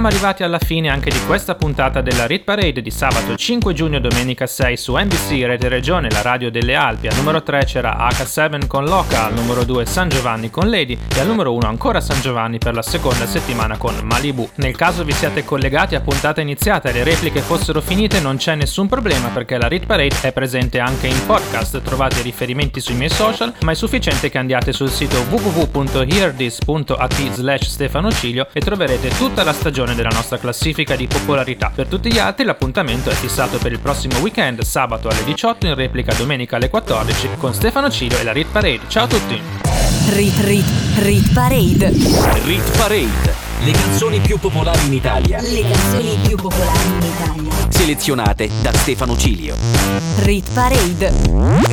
Siamo 0.00 0.14
arrivati 0.14 0.44
alla 0.44 0.58
fine 0.58 0.88
anche 0.88 1.10
di 1.10 1.20
questa 1.26 1.56
puntata 1.56 2.00
della 2.00 2.26
Rit 2.26 2.44
Parade 2.44 2.80
di 2.80 2.90
sabato 2.90 3.36
5 3.36 3.74
giugno 3.74 4.00
domenica 4.00 4.46
6 4.46 4.74
su 4.78 4.96
NBC 4.96 5.44
Rete 5.44 5.68
Regione, 5.68 6.08
la 6.08 6.22
radio 6.22 6.50
delle 6.50 6.74
Alpi. 6.74 7.08
Al 7.08 7.16
numero 7.16 7.42
3 7.42 7.66
c'era 7.66 8.08
H7 8.08 8.66
con 8.66 8.86
Loca, 8.86 9.26
al 9.26 9.34
numero 9.34 9.62
2 9.62 9.84
San 9.84 10.08
Giovanni 10.08 10.48
con 10.48 10.70
Lady 10.70 10.96
e 11.14 11.20
al 11.20 11.26
numero 11.26 11.52
1 11.52 11.68
ancora 11.68 12.00
San 12.00 12.18
Giovanni 12.22 12.56
per 12.56 12.72
la 12.72 12.80
seconda 12.80 13.26
settimana 13.26 13.76
con 13.76 13.94
Malibu. 14.02 14.48
Nel 14.54 14.74
caso 14.74 15.04
vi 15.04 15.12
siate 15.12 15.44
collegati 15.44 15.96
a 15.96 16.00
puntata 16.00 16.40
iniziata 16.40 16.88
e 16.88 16.94
le 16.94 17.04
repliche 17.04 17.40
fossero 17.40 17.82
finite 17.82 18.20
non 18.20 18.38
c'è 18.38 18.54
nessun 18.54 18.88
problema 18.88 19.28
perché 19.28 19.58
la 19.58 19.68
Rit 19.68 19.84
Parade 19.84 20.16
è 20.22 20.32
presente 20.32 20.80
anche 20.80 21.08
in 21.08 21.26
podcast, 21.26 21.82
trovate 21.82 22.22
riferimenti 22.22 22.80
sui 22.80 22.94
miei 22.94 23.10
social, 23.10 23.52
ma 23.64 23.72
è 23.72 23.74
sufficiente 23.74 24.30
che 24.30 24.38
andiate 24.38 24.72
sul 24.72 24.88
sito 24.88 25.18
www.hearthis.at 25.28 27.32
slash 27.32 27.68
Stefano 27.68 28.10
Cilio 28.10 28.46
e 28.50 28.62
troverete 28.62 29.10
tutta 29.18 29.44
la 29.44 29.52
stagione 29.52 29.88
della 29.94 30.10
nostra 30.10 30.38
classifica 30.38 30.96
di 30.96 31.06
popolarità. 31.06 31.70
Per 31.74 31.86
tutti 31.86 32.12
gli 32.12 32.18
altri 32.18 32.44
l'appuntamento 32.44 33.10
è 33.10 33.14
fissato 33.14 33.58
per 33.58 33.72
il 33.72 33.78
prossimo 33.80 34.18
weekend, 34.18 34.62
sabato 34.62 35.08
alle 35.08 35.24
18 35.24 35.66
in 35.66 35.74
replica 35.74 36.12
domenica 36.14 36.56
alle 36.56 36.68
14 36.68 37.28
con 37.38 37.54
Stefano 37.54 37.90
Cilio 37.90 38.18
e 38.18 38.24
la 38.24 38.32
Rit 38.32 38.48
Parade. 38.50 38.80
Ciao 38.88 39.04
a 39.04 39.08
tutti! 39.08 39.40
Rit, 40.10 40.38
rit, 40.40 40.64
rit 40.98 41.32
parade. 41.32 41.90
Rit 42.44 42.76
Parade. 42.76 43.48
Le 43.62 43.72
canzoni 43.72 44.18
più 44.20 44.38
popolari 44.38 44.86
in 44.86 44.94
Italia, 44.94 45.38
Le 45.40 45.60
canzoni 45.60 46.18
più 46.26 46.36
popolari 46.36 46.78
in 46.88 47.02
Italia. 47.02 47.52
selezionate 47.68 48.48
da 48.62 48.72
Stefano 48.72 49.16
Cilio. 49.16 49.54
Rit 50.20 50.50
parade. 50.52 51.12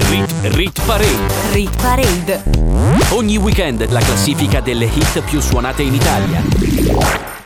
Rit, 0.09 0.33
Rit 0.53 0.81
Parade. 0.85 1.33
Rit 1.53 1.81
parade. 1.81 2.43
Ogni 3.11 3.37
weekend 3.37 3.89
la 3.89 4.01
classifica 4.01 4.59
delle 4.59 4.85
hit 4.85 5.21
più 5.21 5.39
suonate 5.39 5.81
in 5.83 5.93
Italia. 5.93 7.36